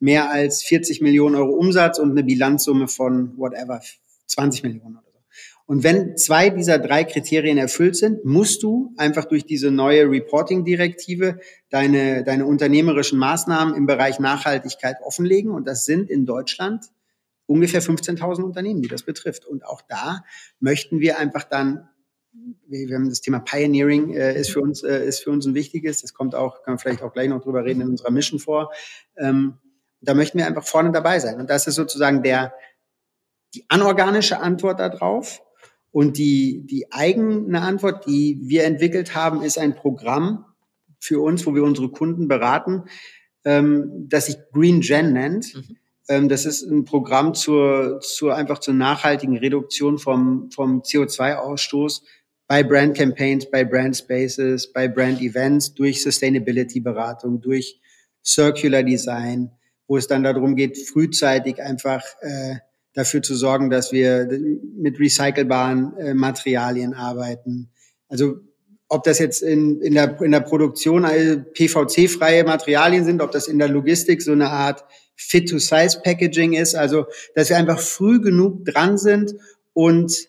[0.00, 3.80] mehr als 40 Millionen Euro Umsatz und eine Bilanzsumme von whatever,
[4.26, 5.18] 20 Millionen oder so.
[5.66, 11.40] Und wenn zwei dieser drei Kriterien erfüllt sind, musst du einfach durch diese neue Reporting-Direktive
[11.68, 15.50] deine, deine unternehmerischen Maßnahmen im Bereich Nachhaltigkeit offenlegen.
[15.50, 16.86] Und das sind in Deutschland
[17.44, 19.44] ungefähr 15.000 Unternehmen, die das betrifft.
[19.44, 20.24] Und auch da
[20.60, 21.88] möchten wir einfach dann
[22.66, 26.02] wir haben das Thema Pioneering äh, ist für uns äh, ist für uns ein wichtiges.
[26.02, 28.72] Das kommt auch, kann man vielleicht auch gleich noch drüber reden in unserer Mission vor.
[29.16, 29.54] Ähm,
[30.00, 31.40] da möchten wir einfach vorne dabei sein.
[31.40, 32.52] Und das ist sozusagen der
[33.54, 35.42] die anorganische Antwort darauf.
[35.90, 40.44] Und die die eigene Antwort, die wir entwickelt haben, ist ein Programm
[41.00, 42.84] für uns, wo wir unsere Kunden beraten,
[43.44, 45.54] ähm, das sich Green Gen nennt.
[45.54, 45.76] Mhm.
[46.08, 52.02] Ähm, das ist ein Programm zur, zur einfach zur nachhaltigen Reduktion vom, vom CO2-Ausstoß
[52.46, 57.78] bei Brand Campaigns, bei Brand Spaces, bei Brand Events, durch Sustainability Beratung, durch
[58.24, 59.50] Circular Design,
[59.88, 62.56] wo es dann darum geht, frühzeitig einfach äh,
[62.94, 64.28] dafür zu sorgen, dass wir
[64.76, 67.70] mit recycelbaren äh, Materialien arbeiten.
[68.08, 68.36] Also
[68.88, 73.58] ob das jetzt in, in, der, in der Produktion PVC-freie Materialien sind, ob das in
[73.58, 74.84] der Logistik so eine Art
[75.16, 79.34] Fit-to-Size-Packaging ist, also dass wir einfach früh genug dran sind
[79.74, 80.28] und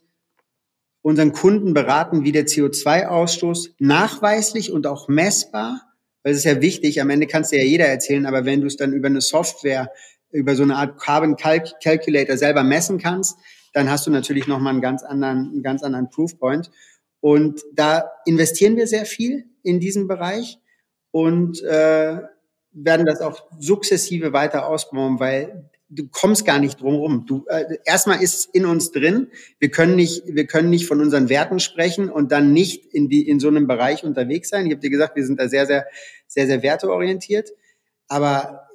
[1.02, 5.82] unseren Kunden beraten, wie der CO2-Ausstoß nachweislich und auch messbar,
[6.30, 8.78] es ist ja wichtig, am Ende kannst du ja jeder erzählen, aber wenn du es
[8.78, 9.92] dann über eine Software,
[10.32, 13.38] über so eine Art Carbon Calculator selber messen kannst,
[13.74, 16.72] dann hast du natürlich nochmal einen ganz anderen, einen ganz anderen Proofpoint.
[17.22, 20.60] Und da investieren wir sehr viel in diesem Bereich
[21.12, 22.20] und äh,
[22.72, 27.26] werden das auch sukzessive weiter ausbauen, weil du kommst gar nicht drum rum.
[27.26, 29.28] Du äh, erstmal ist in uns drin.
[29.60, 33.28] Wir können nicht, wir können nicht von unseren Werten sprechen und dann nicht in die
[33.28, 34.66] in so einem Bereich unterwegs sein.
[34.66, 35.86] Ich habe dir gesagt, wir sind da sehr, sehr,
[36.28, 37.50] sehr, sehr werteorientiert.
[38.08, 38.68] Aber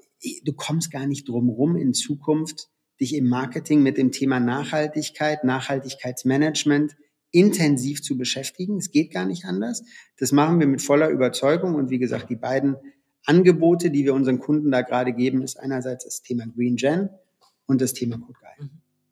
[0.45, 2.69] du kommst gar nicht drum rum in Zukunft
[3.01, 6.95] dich im Marketing mit dem Thema Nachhaltigkeit, Nachhaltigkeitsmanagement
[7.33, 8.77] intensiv zu beschäftigen.
[8.77, 9.83] Es geht gar nicht anders.
[10.19, 12.77] Das machen wir mit voller Überzeugung und wie gesagt, die beiden
[13.27, 17.09] Angebote, die wir unseren Kunden da gerade geben, ist einerseits das Thema Green Gen
[17.67, 18.67] und das Thema Code Guy.
[18.67, 18.71] Mhm.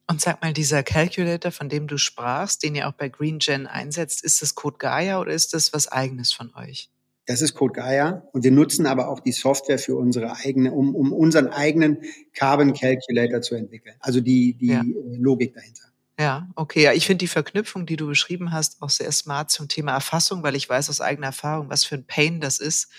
[0.08, 3.66] Und sag mal, dieser Calculator, von dem du sprachst, den ihr auch bei Green Gen
[3.66, 6.90] einsetzt, ist das Code Gaia oder ist das was eigenes von euch?
[7.26, 10.94] Das ist Code Gaia und wir nutzen aber auch die Software für unsere eigene, um,
[10.94, 11.98] um unseren eigenen
[12.34, 13.94] Carbon Calculator zu entwickeln.
[14.00, 14.82] Also die, die ja.
[14.84, 15.91] Logik dahinter.
[16.22, 16.82] Ja, okay.
[16.84, 20.44] Ja, ich finde die Verknüpfung, die du beschrieben hast, auch sehr smart zum Thema Erfassung,
[20.44, 22.90] weil ich weiß aus eigener Erfahrung, was für ein Pain das ist,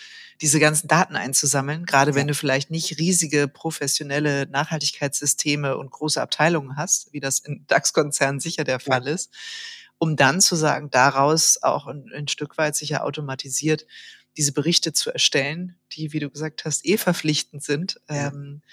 [0.41, 6.75] diese ganzen Daten einzusammeln, gerade wenn du vielleicht nicht riesige professionelle Nachhaltigkeitssysteme und große Abteilungen
[6.75, 9.33] hast, wie das in DAX-Konzernen sicher der Fall ist,
[9.99, 13.85] um dann zu sagen, daraus auch ein, ein Stück weit sicher automatisiert
[14.35, 18.01] diese Berichte zu erstellen, die, wie du gesagt hast, eh verpflichtend sind.
[18.09, 18.27] Ja.
[18.27, 18.63] Ähm,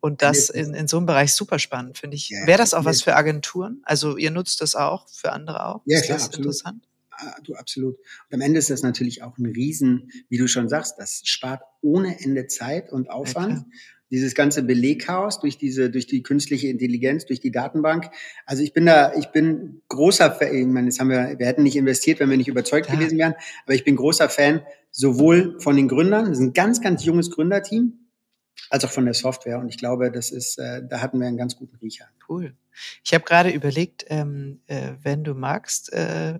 [0.00, 2.30] und das in, in so einem Bereich super spannend, finde ich.
[2.30, 3.82] Ja, Wäre das auch was für Agenturen?
[3.84, 5.82] Also ihr nutzt das auch für andere auch?
[5.84, 6.46] Ja, ist klar, das absolut.
[6.46, 6.88] interessant?
[7.10, 7.98] Ah, du absolut.
[7.98, 11.62] Und am Ende ist das natürlich auch ein Riesen, wie du schon sagst, das spart
[11.82, 13.58] ohne Ende Zeit und Aufwand.
[13.58, 13.64] Ja,
[14.10, 18.10] Dieses ganze Belegchaos durch diese, durch die künstliche Intelligenz, durch die Datenbank.
[18.46, 21.62] Also ich bin da, ich bin großer Fan, ich meine, das haben wir, wir hätten
[21.62, 22.94] nicht investiert, wenn wir nicht überzeugt ja.
[22.94, 23.34] gewesen wären,
[23.66, 27.30] aber ich bin großer Fan sowohl von den Gründern, das ist ein ganz, ganz junges
[27.30, 27.99] Gründerteam,
[28.68, 29.58] als auch von der Software.
[29.58, 32.06] Und ich glaube, das ist, äh, da hatten wir einen ganz guten Riecher.
[32.28, 32.54] Cool.
[33.04, 36.38] Ich habe gerade überlegt, ähm, äh, wenn du magst, äh,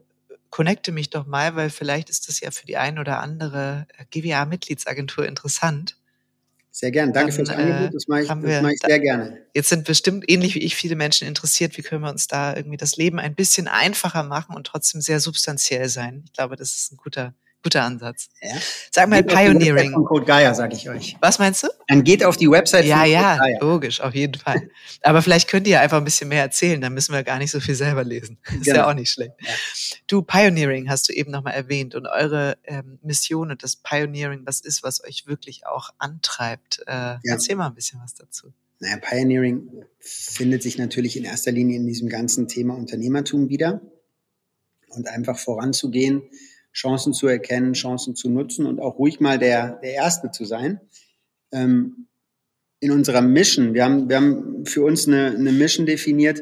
[0.51, 4.05] connecte mich doch mal, weil vielleicht ist das ja für die ein oder andere äh,
[4.11, 5.97] GWA-Mitgliedsagentur interessant.
[6.73, 7.13] Sehr gerne.
[7.13, 7.95] Danke Dann, fürs Angebot.
[7.95, 9.39] Das mache ich, das mache ich sehr gerne.
[9.55, 11.77] Jetzt sind bestimmt ähnlich wie ich viele Menschen interessiert.
[11.77, 15.19] Wie können wir uns da irgendwie das Leben ein bisschen einfacher machen und trotzdem sehr
[15.19, 16.23] substanziell sein?
[16.27, 18.29] Ich glaube, das ist ein guter, Guter Ansatz.
[18.41, 18.57] Ja.
[18.91, 19.93] Sag mal geht Pioneering.
[19.93, 21.17] Von Code Gaia, sag ich euch.
[21.21, 21.69] Was meinst du?
[21.89, 23.59] Dann geht auf die Website ja, von ja, Code Gaia.
[23.61, 24.71] logisch, auf jeden Fall.
[25.03, 27.61] Aber vielleicht könnt ihr einfach ein bisschen mehr erzählen, dann müssen wir gar nicht so
[27.61, 28.39] viel selber lesen.
[28.47, 28.77] Ist genau.
[28.79, 29.35] ja auch nicht schlecht.
[29.41, 29.53] Ja.
[30.07, 34.61] Du, Pioneering hast du eben nochmal erwähnt und eure ähm, Mission und das Pioneering, was
[34.61, 36.83] ist, was euch wirklich auch antreibt.
[36.87, 37.19] Äh, ja.
[37.25, 38.53] Erzähl mal ein bisschen was dazu.
[38.79, 43.83] Naja, Pioneering findet sich natürlich in erster Linie in diesem ganzen Thema Unternehmertum wieder
[44.89, 46.23] und einfach voranzugehen,
[46.73, 50.81] Chancen zu erkennen, Chancen zu nutzen und auch ruhig mal der, der Erste zu sein.
[51.53, 52.07] Ähm,
[52.81, 56.41] in unserer Mission, wir haben, wir haben für uns eine, eine Mission definiert.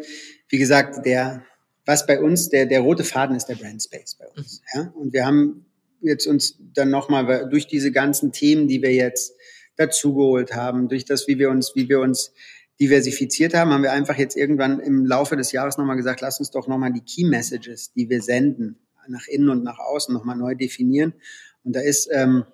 [0.48, 1.44] Wie gesagt, der,
[1.84, 4.62] was bei uns, der, der rote Faden ist der Brand Space bei uns.
[4.74, 4.80] Mhm.
[4.80, 4.92] Ja?
[4.94, 5.66] Und wir haben
[6.00, 9.34] jetzt uns dann nochmal durch diese ganzen Themen, die wir jetzt
[9.76, 12.32] dazugeholt haben, durch das, wie wir uns, wie wir uns
[12.80, 16.50] diversifiziert haben, haben wir einfach jetzt irgendwann im Laufe des Jahres nochmal gesagt, lass uns
[16.50, 18.78] doch nochmal die Key Messages, die wir senden,
[19.08, 21.14] nach innen und nach außen nochmal neu definieren.
[21.64, 22.44] Und da ist ähm,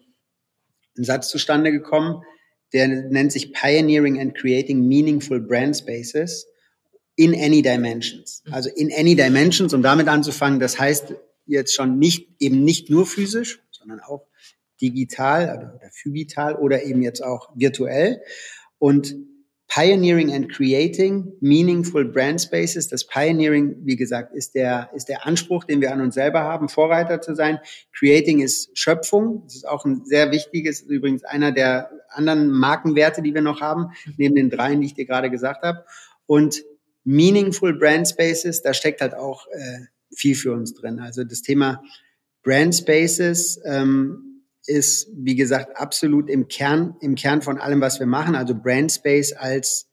[0.96, 2.22] ein Satz zustande gekommen,
[2.72, 6.46] der nennt sich Pioneering and Creating Meaningful Brand Spaces
[7.16, 8.42] in any dimensions.
[8.44, 8.54] Mhm.
[8.54, 11.14] Also in any dimensions, um damit anzufangen, das heißt
[11.46, 14.26] jetzt schon nicht, eben nicht nur physisch, sondern auch
[14.80, 18.22] digital oder, oder phygital oder eben jetzt auch virtuell.
[18.78, 19.14] Und
[19.74, 22.86] Pioneering and Creating Meaningful Brand Spaces.
[22.86, 26.68] Das Pioneering, wie gesagt, ist der, ist der Anspruch, den wir an uns selber haben,
[26.68, 27.58] Vorreiter zu sein.
[27.92, 29.42] Creating ist Schöpfung.
[29.46, 33.90] Das ist auch ein sehr wichtiges, übrigens einer der anderen Markenwerte, die wir noch haben,
[34.16, 35.84] neben den dreien, die ich dir gerade gesagt habe.
[36.26, 36.62] Und
[37.02, 41.00] Meaningful Brand Spaces, da steckt halt auch äh, viel für uns drin.
[41.00, 41.82] Also das Thema
[42.44, 44.33] Brand Spaces, ähm,
[44.66, 48.34] ist, wie gesagt, absolut im Kern, im Kern von allem, was wir machen.
[48.34, 49.90] Also Brand Space als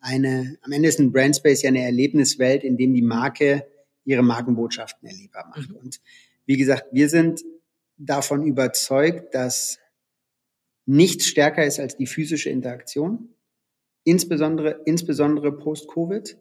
[0.00, 3.66] eine, am Ende ist ein Brand Space ja eine Erlebniswelt, in dem die Marke
[4.04, 5.70] ihre Markenbotschaften erlebbar macht.
[5.70, 5.76] Mhm.
[5.76, 6.00] Und
[6.46, 7.42] wie gesagt, wir sind
[7.96, 9.78] davon überzeugt, dass
[10.86, 13.34] nichts stärker ist als die physische Interaktion,
[14.04, 16.36] insbesondere, insbesondere post-Covid.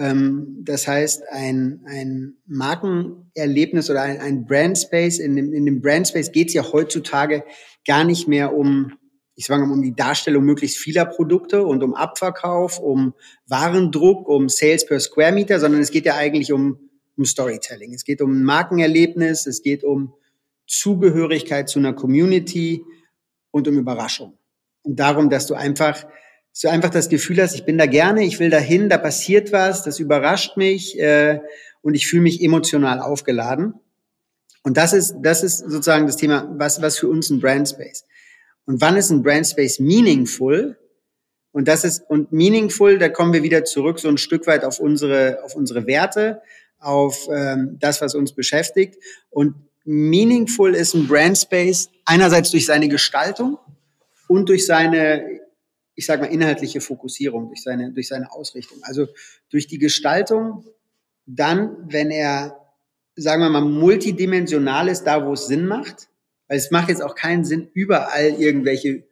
[0.00, 5.82] Ähm, das heißt, ein, ein Markenerlebnis oder ein, ein Brand Space, in dem, in dem
[5.82, 7.44] Brand Space geht es ja heutzutage
[7.86, 8.94] gar nicht mehr um,
[9.34, 13.12] ich sage mal, um die Darstellung möglichst vieler Produkte und um Abverkauf, um
[13.46, 16.78] Warendruck, um Sales per Square Meter, sondern es geht ja eigentlich um,
[17.18, 17.92] um Storytelling.
[17.92, 20.14] Es geht um Markenerlebnis, es geht um
[20.66, 22.82] Zugehörigkeit zu einer Community
[23.50, 24.38] und um Überraschung.
[24.82, 26.06] Und darum, dass du einfach
[26.52, 29.82] so einfach das Gefühl hast, ich bin da gerne, ich will dahin, da passiert was,
[29.82, 31.40] das überrascht mich äh,
[31.82, 33.74] und ich fühle mich emotional aufgeladen.
[34.62, 38.04] Und das ist, das ist sozusagen das Thema, was, was für uns ein Brand Space.
[38.66, 40.76] Und wann ist ein Brand Space meaningful?
[41.52, 44.78] Und das ist, und meaningful, da kommen wir wieder zurück so ein Stück weit auf
[44.78, 46.42] unsere, auf unsere Werte,
[46.78, 48.96] auf ähm, das, was uns beschäftigt.
[49.30, 53.58] Und meaningful ist ein Brand Space einerseits durch seine Gestaltung
[54.28, 55.39] und durch seine
[56.00, 58.78] ich sage mal, inhaltliche Fokussierung, durch seine, durch seine Ausrichtung.
[58.84, 59.06] Also
[59.50, 60.64] durch die Gestaltung,
[61.26, 62.56] dann, wenn er,
[63.16, 66.08] sagen wir mal, multidimensional ist, da wo es Sinn macht,
[66.48, 69.04] weil es macht jetzt auch keinen Sinn, überall irgendwelche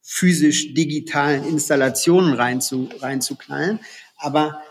[0.00, 3.80] physisch digitalen Installationen reinzu, reinzuknallen,
[4.16, 4.62] aber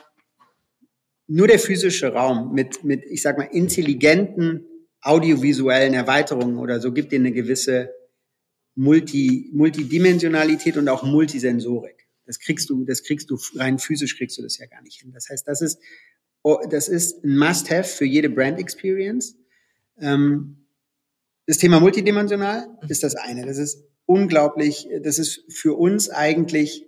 [1.28, 4.66] nur der physische Raum mit, mit, ich sag mal, intelligenten
[5.02, 7.94] audiovisuellen Erweiterungen oder so gibt dir eine gewisse
[8.80, 12.08] Multi, Multidimensionalität und auch Multisensorik.
[12.26, 15.12] Das kriegst du, das kriegst du rein physisch kriegst du das ja gar nicht hin.
[15.12, 15.80] Das heißt, das ist,
[16.44, 19.36] oh, das ist ein Must-have für jede Brand Experience.
[20.00, 20.66] Ähm,
[21.46, 23.46] das Thema multidimensional ist das eine.
[23.46, 26.86] Das ist unglaublich, das ist für uns eigentlich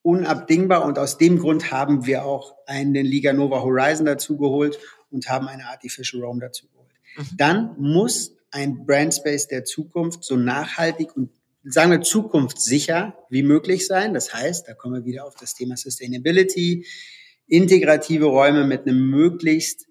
[0.00, 4.78] unabdingbar und aus dem Grund haben wir auch einen Liga Nova Horizon dazu geholt
[5.10, 6.94] und haben eine Artificial Roam dazu geholt.
[7.18, 7.36] Mhm.
[7.36, 11.30] Dann muss ein Brandspace der Zukunft so nachhaltig und
[11.64, 14.14] sagen wir zukunftssicher wie möglich sein.
[14.14, 16.86] Das heißt, da kommen wir wieder auf das Thema Sustainability,
[17.48, 19.86] integrative Räume mit einem möglichst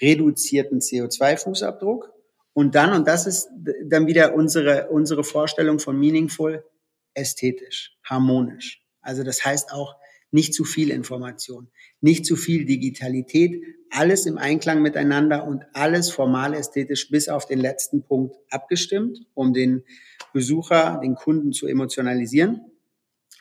[0.00, 2.08] reduzierten CO2-Fußabdruck.
[2.54, 3.50] Und dann, und das ist
[3.84, 6.64] dann wieder unsere, unsere Vorstellung von meaningful,
[7.12, 8.82] ästhetisch, harmonisch.
[9.02, 9.94] Also das heißt auch
[10.30, 11.68] nicht zu viel Information,
[12.00, 17.58] nicht zu viel Digitalität, alles im Einklang miteinander und alles formal ästhetisch bis auf den
[17.58, 19.84] letzten Punkt abgestimmt, um den
[20.32, 22.60] Besucher, den Kunden zu emotionalisieren.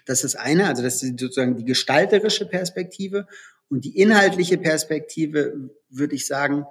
[0.05, 3.27] Das ist eine, also das ist sozusagen die gestalterische Perspektive
[3.69, 6.65] und die inhaltliche Perspektive, würde ich sagen,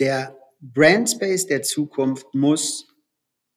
[0.00, 2.88] der Brand Space der Zukunft muss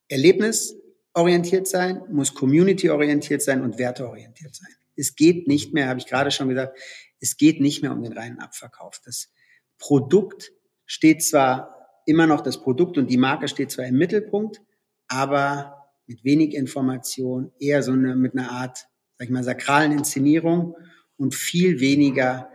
[0.07, 4.71] erlebnisorientiert sein, muss community-orientiert sein und werteorientiert sein.
[4.95, 6.77] Es geht nicht mehr, habe ich gerade schon gesagt,
[7.19, 8.99] es geht nicht mehr um den reinen Abverkauf.
[9.03, 9.31] Das
[9.77, 10.51] Produkt
[10.85, 14.61] steht zwar immer noch, das Produkt und die Marke steht zwar im Mittelpunkt,
[15.07, 18.87] aber mit wenig Information, eher so eine, mit einer Art,
[19.17, 20.75] sag ich mal, sakralen Inszenierung
[21.17, 22.49] und viel weniger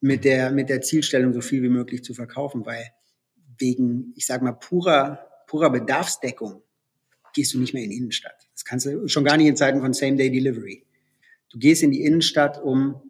[0.00, 2.84] mit der, mit der Zielstellung, so viel wie möglich zu verkaufen, weil
[3.58, 6.62] wegen, ich sag mal, purer, purer Bedarfsdeckung
[7.32, 8.48] gehst du nicht mehr in die Innenstadt.
[8.52, 10.84] Das kannst du schon gar nicht in Zeiten von Same-Day-Delivery.
[11.52, 13.00] Du gehst in die Innenstadt, um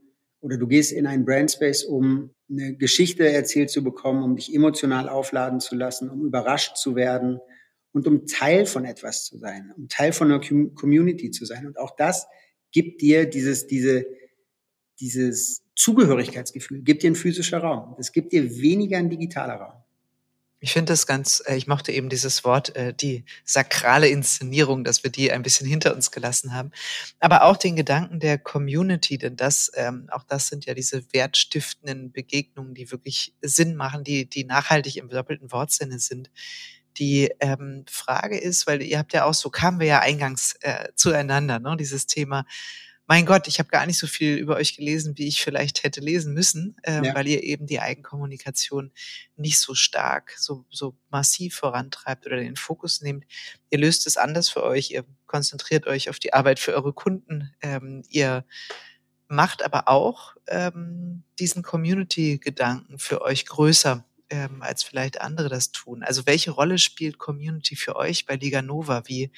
[0.40, 5.08] oder du gehst in einen Brandspace, um eine Geschichte erzählt zu bekommen, um dich emotional
[5.08, 7.38] aufladen zu lassen, um überrascht zu werden
[7.92, 10.40] und um Teil von etwas zu sein, um Teil von einer
[10.74, 11.66] Community zu sein.
[11.66, 12.26] Und auch das
[12.72, 14.06] gibt dir dieses, diese,
[14.98, 17.94] dieses Zugehörigkeitsgefühl, gibt dir ein physischer Raum.
[17.96, 19.81] Das gibt dir weniger ein digitaler Raum.
[20.64, 25.02] Ich finde das ganz, äh, ich mochte eben dieses Wort, äh, die sakrale Inszenierung, dass
[25.02, 26.70] wir die ein bisschen hinter uns gelassen haben.
[27.18, 32.12] Aber auch den Gedanken der Community, denn das, ähm, auch das sind ja diese wertstiftenden
[32.12, 36.30] Begegnungen, die wirklich Sinn machen, die, die nachhaltig im doppelten Wortsinne sind.
[36.96, 40.90] Die ähm, Frage ist, weil ihr habt ja auch, so kamen wir ja eingangs äh,
[40.94, 41.76] zueinander, ne?
[41.76, 42.46] dieses Thema,
[43.06, 46.00] mein Gott, ich habe gar nicht so viel über euch gelesen, wie ich vielleicht hätte
[46.00, 47.14] lesen müssen, äh, ja.
[47.14, 48.92] weil ihr eben die Eigenkommunikation
[49.36, 53.24] nicht so stark, so, so massiv vorantreibt oder den Fokus nehmt.
[53.70, 57.52] Ihr löst es anders für euch, ihr konzentriert euch auf die Arbeit für eure Kunden,
[57.60, 58.44] ähm, ihr
[59.28, 66.02] macht aber auch ähm, diesen Community-Gedanken für euch größer, ähm, als vielleicht andere das tun.
[66.02, 69.02] Also welche Rolle spielt Community für euch bei Liga Nova?
[69.06, 69.32] Wie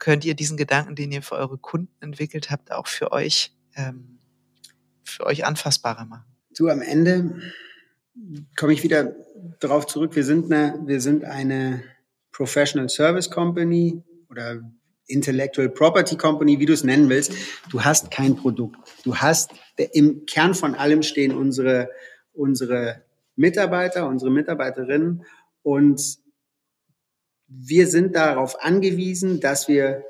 [0.00, 4.18] könnt ihr diesen Gedanken, den ihr für eure Kunden entwickelt habt, auch für euch, ähm,
[5.04, 6.24] für euch anfassbarer machen?
[6.56, 7.40] Du, am Ende
[8.56, 9.14] komme ich wieder
[9.60, 10.16] darauf zurück.
[10.16, 11.84] Wir sind eine, wir sind eine
[12.32, 14.60] Professional Service Company oder
[15.06, 17.32] Intellectual Property Company, wie du es nennen willst.
[17.70, 18.76] Du hast kein Produkt.
[19.04, 19.52] Du hast
[19.92, 21.90] im Kern von allem stehen unsere,
[22.32, 23.02] unsere
[23.36, 25.24] Mitarbeiter, unsere Mitarbeiterinnen
[25.62, 26.18] und
[27.50, 30.04] wir sind darauf angewiesen, dass wir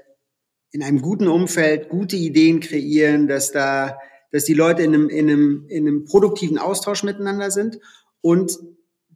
[0.72, 3.98] in einem guten Umfeld gute Ideen kreieren, dass da,
[4.30, 7.80] dass die Leute in einem, in einem, in einem produktiven Austausch miteinander sind.
[8.20, 8.58] Und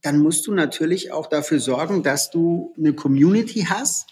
[0.01, 4.09] dann musst du natürlich auch dafür sorgen, dass du eine Community hast,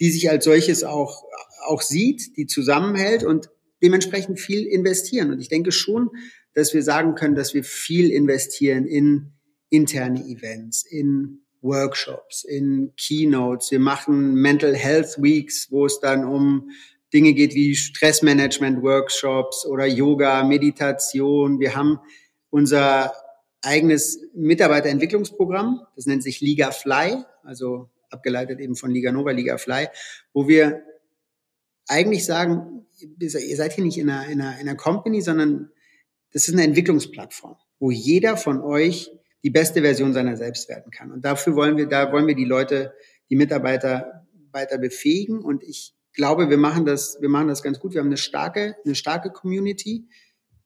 [0.00, 1.24] die sich als solches auch,
[1.66, 3.50] auch sieht, die zusammenhält und
[3.82, 5.32] dementsprechend viel investieren.
[5.32, 6.10] Und ich denke schon,
[6.54, 9.32] dass wir sagen können, dass wir viel investieren in
[9.68, 13.70] interne Events, in Workshops, in Keynotes.
[13.70, 16.70] Wir machen Mental Health Weeks, wo es dann um
[17.12, 21.58] Dinge geht wie Stressmanagement-Workshops oder Yoga, Meditation.
[21.58, 21.98] Wir haben
[22.50, 23.12] unser
[23.62, 29.88] eigenes Mitarbeiterentwicklungsprogramm, das nennt sich Liga Fly, also abgeleitet eben von Liga Nova, Liga Fly,
[30.32, 30.82] wo wir
[31.88, 32.86] eigentlich sagen,
[33.18, 35.70] ihr seid hier nicht in einer, in einer, in einer Company, sondern
[36.32, 39.10] das ist eine Entwicklungsplattform, wo jeder von euch
[39.42, 41.12] die beste Version seiner selbst werden kann.
[41.12, 42.92] Und dafür wollen wir, da wollen wir die Leute,
[43.30, 45.40] die Mitarbeiter weiter befähigen.
[45.40, 47.94] Und ich glaube, wir machen das, wir machen das ganz gut.
[47.94, 50.08] Wir haben eine starke, eine starke Community.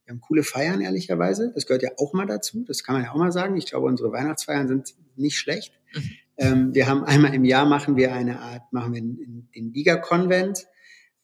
[0.04, 1.52] Wir haben coole Feiern, ehrlicherweise.
[1.54, 2.64] Das gehört ja auch mal dazu.
[2.66, 3.56] Das kann man ja auch mal sagen.
[3.56, 5.78] Ich glaube, unsere Weihnachtsfeiern sind nicht schlecht.
[5.94, 6.10] Mhm.
[6.38, 10.66] Ähm, wir haben einmal im Jahr machen wir eine Art, machen wir den, Liga-Konvent.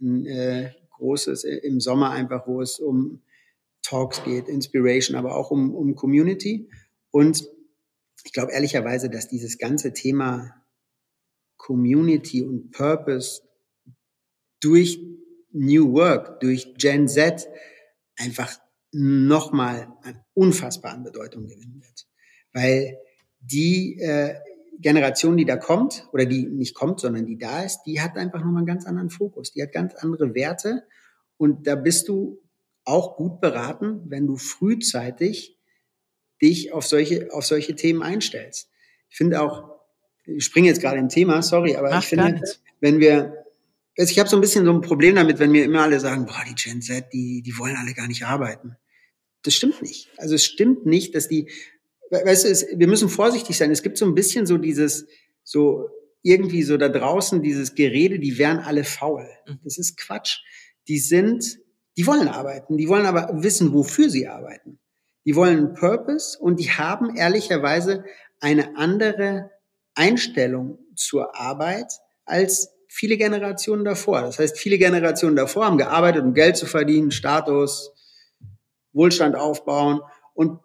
[0.01, 3.22] Ein äh, großes äh, im Sommer einfach, wo es um
[3.82, 6.68] Talks geht, Inspiration, aber auch um, um Community.
[7.11, 7.49] Und
[8.25, 10.55] ich glaube ehrlicherweise, dass dieses ganze Thema
[11.57, 13.43] Community und Purpose
[14.61, 15.01] durch
[15.53, 17.49] New Work, durch Gen Z
[18.17, 18.59] einfach
[18.93, 22.07] nochmal an unfassbaren Bedeutung gewinnen wird.
[22.53, 22.99] Weil
[23.41, 24.35] die äh,
[24.81, 28.41] Generation, die da kommt, oder die nicht kommt, sondern die da ist, die hat einfach
[28.41, 29.53] nochmal einen ganz anderen Fokus.
[29.53, 30.85] Die hat ganz andere Werte.
[31.37, 32.41] Und da bist du
[32.85, 35.58] auch gut beraten, wenn du frühzeitig
[36.41, 38.68] dich auf solche, auf solche Themen einstellst.
[39.11, 39.78] Ich finde auch,
[40.24, 42.41] ich springe jetzt gerade im Thema, sorry, aber Ach, ich finde,
[42.80, 43.45] wenn wir,
[43.97, 46.26] also ich habe so ein bisschen so ein Problem damit, wenn mir immer alle sagen,
[46.26, 48.76] boah, die Gen Z, die, die wollen alle gar nicht arbeiten.
[49.43, 50.11] Das stimmt nicht.
[50.16, 51.49] Also es stimmt nicht, dass die,
[52.11, 53.70] weißt du, es, wir müssen vorsichtig sein.
[53.70, 55.07] Es gibt so ein bisschen so dieses,
[55.43, 55.89] so
[56.22, 59.28] irgendwie so da draußen dieses Gerede, die wären alle faul.
[59.47, 59.61] Mhm.
[59.64, 60.41] Das ist Quatsch.
[60.89, 61.59] Die sind,
[61.97, 64.78] die wollen arbeiten, die wollen aber wissen, wofür sie arbeiten.
[65.29, 68.03] Die wollen einen Purpose und die haben ehrlicherweise
[68.41, 69.51] eine andere
[69.95, 71.93] Einstellung zur Arbeit
[72.24, 74.22] als viele Generationen davor.
[74.22, 77.93] Das heißt, viele Generationen davor haben gearbeitet, um Geld zu verdienen, Status,
[78.95, 80.01] Wohlstand aufbauen.
[80.33, 80.61] Und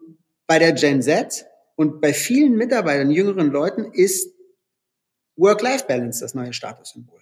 [0.47, 1.45] bei der Gen Z
[1.75, 4.33] und bei vielen Mitarbeitern, jüngeren Leuten ist
[5.35, 7.19] Work-Life-Balance das neue Statussymbol.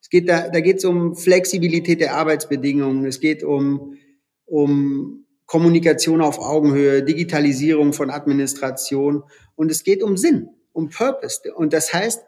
[0.00, 3.98] Es geht da, da geht es um Flexibilität der Arbeitsbedingungen, es geht um,
[4.44, 9.24] um Kommunikation auf Augenhöhe, Digitalisierung von Administration
[9.56, 11.40] und es geht um Sinn, um Purpose.
[11.54, 12.22] Und das heißt,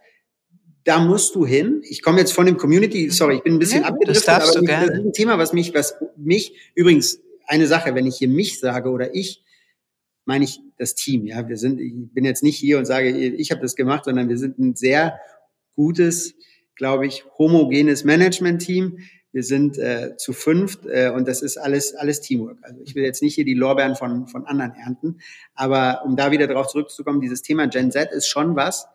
[0.84, 1.82] da musst du hin.
[1.84, 4.56] Ich komme jetzt von dem Community, sorry, ich bin ein bisschen ja, abgedriftet, aber das
[4.56, 8.88] ist ein Thema, was mich, was mich, übrigens eine Sache, wenn ich hier mich sage
[8.88, 9.44] oder ich,
[10.24, 11.26] meine ich das Team.
[11.26, 14.30] Ja, wir sind, ich bin jetzt nicht hier und sage, ich habe das gemacht, sondern
[14.30, 15.20] wir sind ein sehr
[15.74, 16.34] gutes,
[16.74, 18.98] glaube ich, homogenes Management-Team
[19.32, 22.58] wir sind äh, zu fünft äh, und das ist alles, alles Teamwork.
[22.62, 25.20] Also ich will jetzt nicht hier die Lorbeeren von, von anderen ernten,
[25.54, 28.88] aber um da wieder darauf zurückzukommen, dieses Thema Gen Z ist schon was,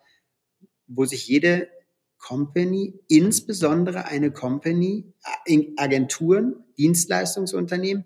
[0.88, 1.70] wo sich jede
[2.18, 5.14] Company, insbesondere eine Company,
[5.46, 8.06] äh, Agenturen, Dienstleistungsunternehmen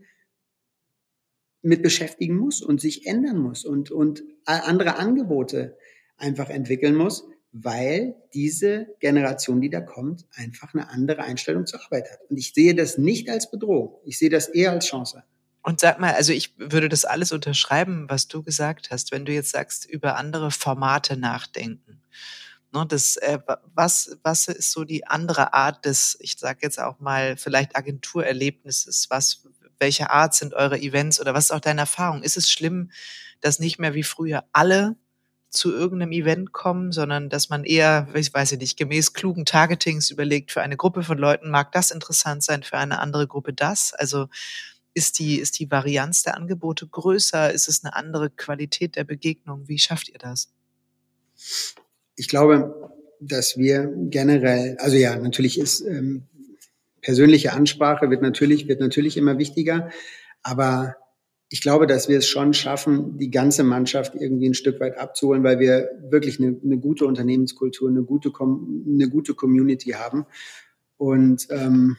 [1.62, 5.78] mit beschäftigen muss und sich ändern muss und, und andere Angebote
[6.18, 12.12] einfach entwickeln muss, weil diese Generation, die da kommt, einfach eine andere Einstellung zur Arbeit
[12.12, 12.20] hat.
[12.30, 13.96] Und ich sehe das nicht als Bedrohung.
[14.06, 15.24] Ich sehe das eher als Chance.
[15.62, 19.34] Und sag mal, also ich würde das alles unterschreiben, was du gesagt hast, wenn du
[19.34, 22.02] jetzt sagst, über andere Formate nachdenken.
[22.72, 23.40] Ne, das, äh,
[23.74, 29.10] was, was ist so die andere Art des, ich sage jetzt auch mal, vielleicht Agenturerlebnisses?
[29.10, 29.44] Was,
[29.80, 32.22] welche Art sind eure Events oder was ist auch deine Erfahrung?
[32.22, 32.92] Ist es schlimm,
[33.42, 34.98] dass nicht mehr wie früher alle
[35.50, 40.52] zu irgendeinem Event kommen, sondern dass man eher, ich weiß nicht, gemäß klugen Targetings überlegt,
[40.52, 43.94] für eine Gruppe von Leuten mag das interessant sein, für eine andere Gruppe das.
[43.94, 44.28] Also
[44.94, 47.52] ist die, ist die Varianz der Angebote größer?
[47.52, 49.68] Ist es eine andere Qualität der Begegnung?
[49.68, 50.52] Wie schafft ihr das?
[52.16, 56.28] Ich glaube, dass wir generell, also ja, natürlich ist ähm,
[57.02, 59.90] persönliche Ansprache wird natürlich, wird natürlich immer wichtiger,
[60.44, 60.96] aber
[61.50, 65.44] ich glaube, dass wir es schon schaffen, die ganze Mannschaft irgendwie ein Stück weit abzuholen,
[65.44, 70.26] weil wir wirklich eine, eine gute Unternehmenskultur, eine gute, eine gute Community haben.
[70.98, 71.98] Und ähm,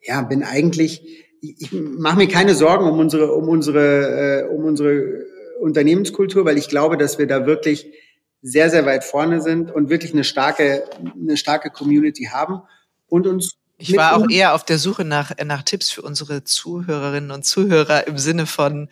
[0.00, 4.64] ja, bin eigentlich, ich, ich mache mir keine Sorgen um unsere, um unsere, äh, um
[4.64, 5.26] unsere
[5.60, 7.92] Unternehmenskultur, weil ich glaube, dass wir da wirklich
[8.40, 10.84] sehr, sehr weit vorne sind und wirklich eine starke,
[11.14, 12.62] eine starke Community haben
[13.06, 16.44] und uns ich war auch eher auf der Suche nach, äh, nach Tipps für unsere
[16.44, 18.88] Zuhörerinnen und Zuhörer im Sinne von,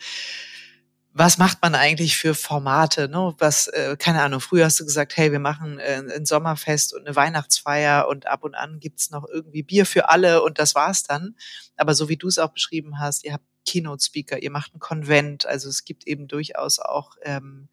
[1.13, 3.09] was macht man eigentlich für Formate?
[3.09, 3.35] Ne?
[3.37, 7.05] Was, äh, keine Ahnung, früher hast du gesagt, hey, wir machen äh, ein Sommerfest und
[7.05, 11.03] eine Weihnachtsfeier und ab und an gibt's noch irgendwie Bier für alle und das war's
[11.03, 11.35] dann.
[11.75, 15.45] Aber so wie du es auch beschrieben hast, ihr habt Keynote-Speaker, ihr macht ein Konvent,
[15.45, 17.67] also es gibt eben durchaus auch, ähm,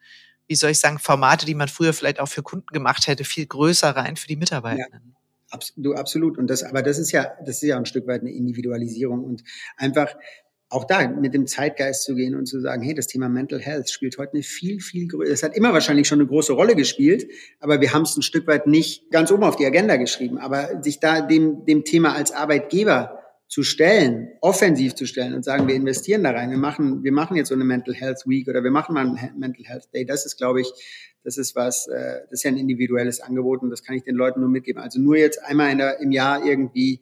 [0.47, 3.47] wie soll ich sagen, Formate, die man früher vielleicht auch für Kunden gemacht hätte, viel
[3.47, 5.15] größer rein für die Mitarbeitenden.
[5.15, 5.19] Ja.
[5.51, 6.39] Abs du, absolut.
[6.39, 9.43] Und das, aber das ist ja, das ist ja ein Stück weit eine Individualisierung und
[9.77, 10.15] einfach
[10.71, 13.91] auch da mit dem Zeitgeist zu gehen und zu sagen, hey, das Thema Mental Health
[13.91, 17.27] spielt heute eine viel, viel größere, es hat immer wahrscheinlich schon eine große Rolle gespielt,
[17.61, 20.39] aber wir haben es ein Stück weit nicht ganz oben auf die Agenda geschrieben.
[20.39, 23.18] Aber sich da dem, dem Thema als Arbeitgeber
[23.49, 27.37] zu stellen, offensiv zu stellen und sagen, wir investieren da rein, wir machen, wir machen
[27.37, 30.27] jetzt so eine Mental Health Week oder wir machen mal einen Mental Health Day, das
[30.27, 30.71] ist, glaube ich,
[31.25, 34.17] das ist was, äh, das ist ja ein individuelles Angebot und das kann ich den
[34.17, 34.83] Leuten nur mitgeben.
[34.83, 37.01] Also nur jetzt einmal in der, im Jahr irgendwie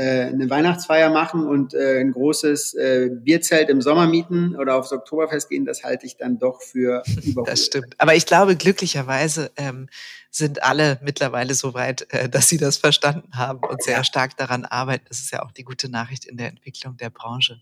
[0.00, 5.50] eine Weihnachtsfeier machen und äh, ein großes äh, Bierzelt im Sommer mieten oder aufs Oktoberfest
[5.50, 7.48] gehen, das halte ich dann doch für überholt.
[7.48, 7.94] Das stimmt.
[7.98, 9.88] Aber ich glaube, glücklicherweise ähm,
[10.30, 14.64] sind alle mittlerweile so weit, äh, dass sie das verstanden haben und sehr stark daran
[14.64, 15.04] arbeiten.
[15.08, 17.60] Das ist ja auch die gute Nachricht in der Entwicklung der Branche.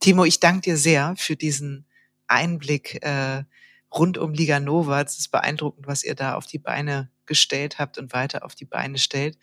[0.00, 1.86] Timo, ich danke dir sehr für diesen
[2.26, 3.44] Einblick äh,
[3.92, 5.00] rund um Liga Nova.
[5.00, 8.64] Es ist beeindruckend, was ihr da auf die Beine gestellt habt und weiter auf die
[8.64, 9.38] Beine stellt.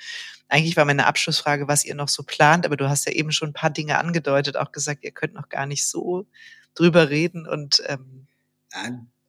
[0.50, 3.50] Eigentlich war meine Abschlussfrage, was ihr noch so plant, aber du hast ja eben schon
[3.50, 6.28] ein paar Dinge angedeutet, auch gesagt, ihr könnt noch gar nicht so
[6.76, 8.28] drüber reden und ähm,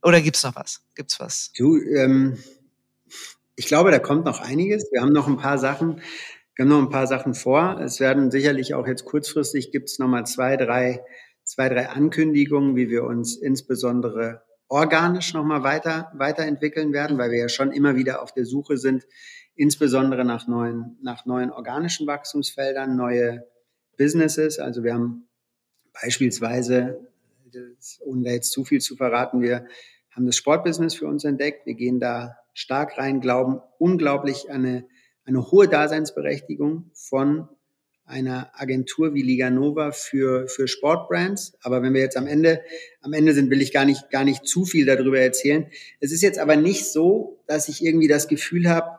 [0.03, 0.83] oder gibt's noch was?
[0.95, 1.53] Gibt's was?
[1.57, 2.39] Du, ähm,
[3.57, 4.89] ich glaube, da kommt noch einiges.
[4.93, 6.01] Wir haben noch ein paar Sachen,
[6.55, 7.81] wir haben noch ein paar Sachen vor.
[7.81, 11.05] Es werden sicherlich auch jetzt kurzfristig gibt's noch mal zwei, drei,
[11.45, 17.49] zwei, drei Ankündigungen, wie wir uns insbesondere organisch nochmal weiter, weiterentwickeln werden, weil wir ja
[17.49, 19.07] schon immer wieder auf der Suche sind,
[19.55, 23.47] insbesondere nach neuen, nach neuen organischen Wachstumsfeldern, neue
[23.97, 24.59] Businesses.
[24.59, 25.29] Also wir haben
[26.01, 27.01] beispielsweise,
[27.51, 29.66] das, ohne da jetzt zu viel zu verraten, wir
[30.11, 31.66] haben das Sportbusiness für uns entdeckt.
[31.66, 34.87] Wir gehen da stark rein, glauben unglaublich eine,
[35.25, 37.49] eine hohe Daseinsberechtigung von
[38.09, 41.57] einer Agentur wie Liga Nova für, für Sportbrands.
[41.63, 42.63] Aber wenn wir jetzt am Ende,
[43.03, 45.67] am Ende sind, will ich gar nicht, gar nicht zu viel darüber erzählen.
[46.01, 48.99] Es ist jetzt aber nicht so, dass ich irgendwie das Gefühl habe,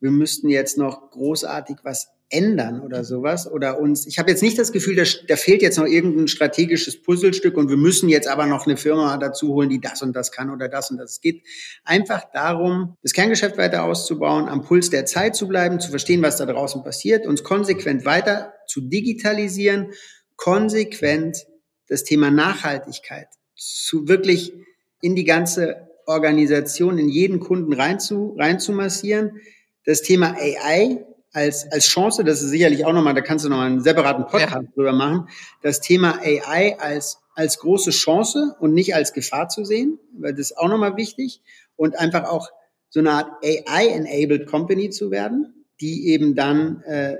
[0.00, 4.06] wir müssten jetzt noch großartig was ändern oder sowas oder uns.
[4.06, 7.68] Ich habe jetzt nicht das Gefühl, da, da fehlt jetzt noch irgendein strategisches Puzzlestück und
[7.68, 10.68] wir müssen jetzt aber noch eine Firma dazu holen, die das und das kann oder
[10.68, 11.12] das und das.
[11.12, 11.42] Es geht
[11.84, 16.36] einfach darum, das Kerngeschäft weiter auszubauen, am Puls der Zeit zu bleiben, zu verstehen, was
[16.36, 19.90] da draußen passiert, uns konsequent weiter zu digitalisieren,
[20.36, 21.46] konsequent
[21.88, 23.26] das Thema Nachhaltigkeit
[23.56, 24.54] zu wirklich
[25.02, 29.40] in die ganze Organisation, in jeden Kunden rein zu, rein zu massieren.
[29.84, 33.60] Das Thema AI als, als Chance, das ist sicherlich auch nochmal, da kannst du noch
[33.60, 34.72] einen separaten Podcast ja.
[34.74, 35.28] drüber machen,
[35.62, 40.50] das Thema AI als, als große Chance und nicht als Gefahr zu sehen, weil das
[40.50, 41.40] ist auch nochmal wichtig
[41.76, 42.48] und einfach auch
[42.88, 47.16] so eine Art AI-enabled Company zu werden, die eben dann äh,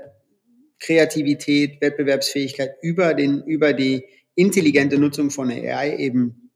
[0.79, 4.05] Kreativität, Wettbewerbsfähigkeit über den, über die
[4.35, 6.51] intelligente Nutzung von AI eben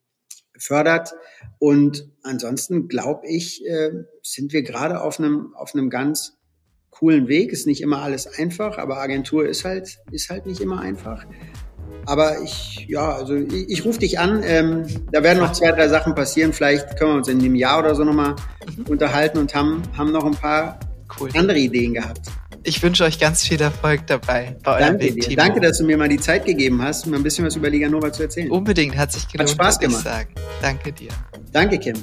[0.57, 1.13] fördert.
[1.59, 3.91] Und ansonsten glaube ich, äh,
[4.21, 6.34] sind wir gerade auf einem, auf einem ganz
[6.97, 7.51] coolen Weg.
[7.51, 11.25] Ist nicht immer alles einfach, aber Agentur ist halt, ist halt nicht immer einfach.
[12.05, 14.41] Aber ich, ja, also ich, ich rufe dich an.
[14.43, 16.53] Ähm, da werden noch zwei, drei Sachen passieren.
[16.53, 18.35] Vielleicht können wir uns in einem Jahr oder so nochmal
[18.77, 18.85] mhm.
[18.87, 20.79] unterhalten und haben, haben noch ein paar
[21.19, 21.29] cool.
[21.35, 22.21] andere Ideen gehabt.
[22.63, 25.35] Ich wünsche euch ganz viel Erfolg dabei bei eurem Danke dir.
[25.35, 27.87] Danke, dass du mir mal die Zeit gegeben hast, mir ein bisschen was über Liga
[27.87, 28.49] Nova zu erzählen.
[28.49, 29.49] Unbedingt, hat sich gelohnt.
[29.49, 30.05] Hat Spaß gemacht.
[30.61, 31.09] Danke dir.
[31.51, 31.95] Danke, Kim.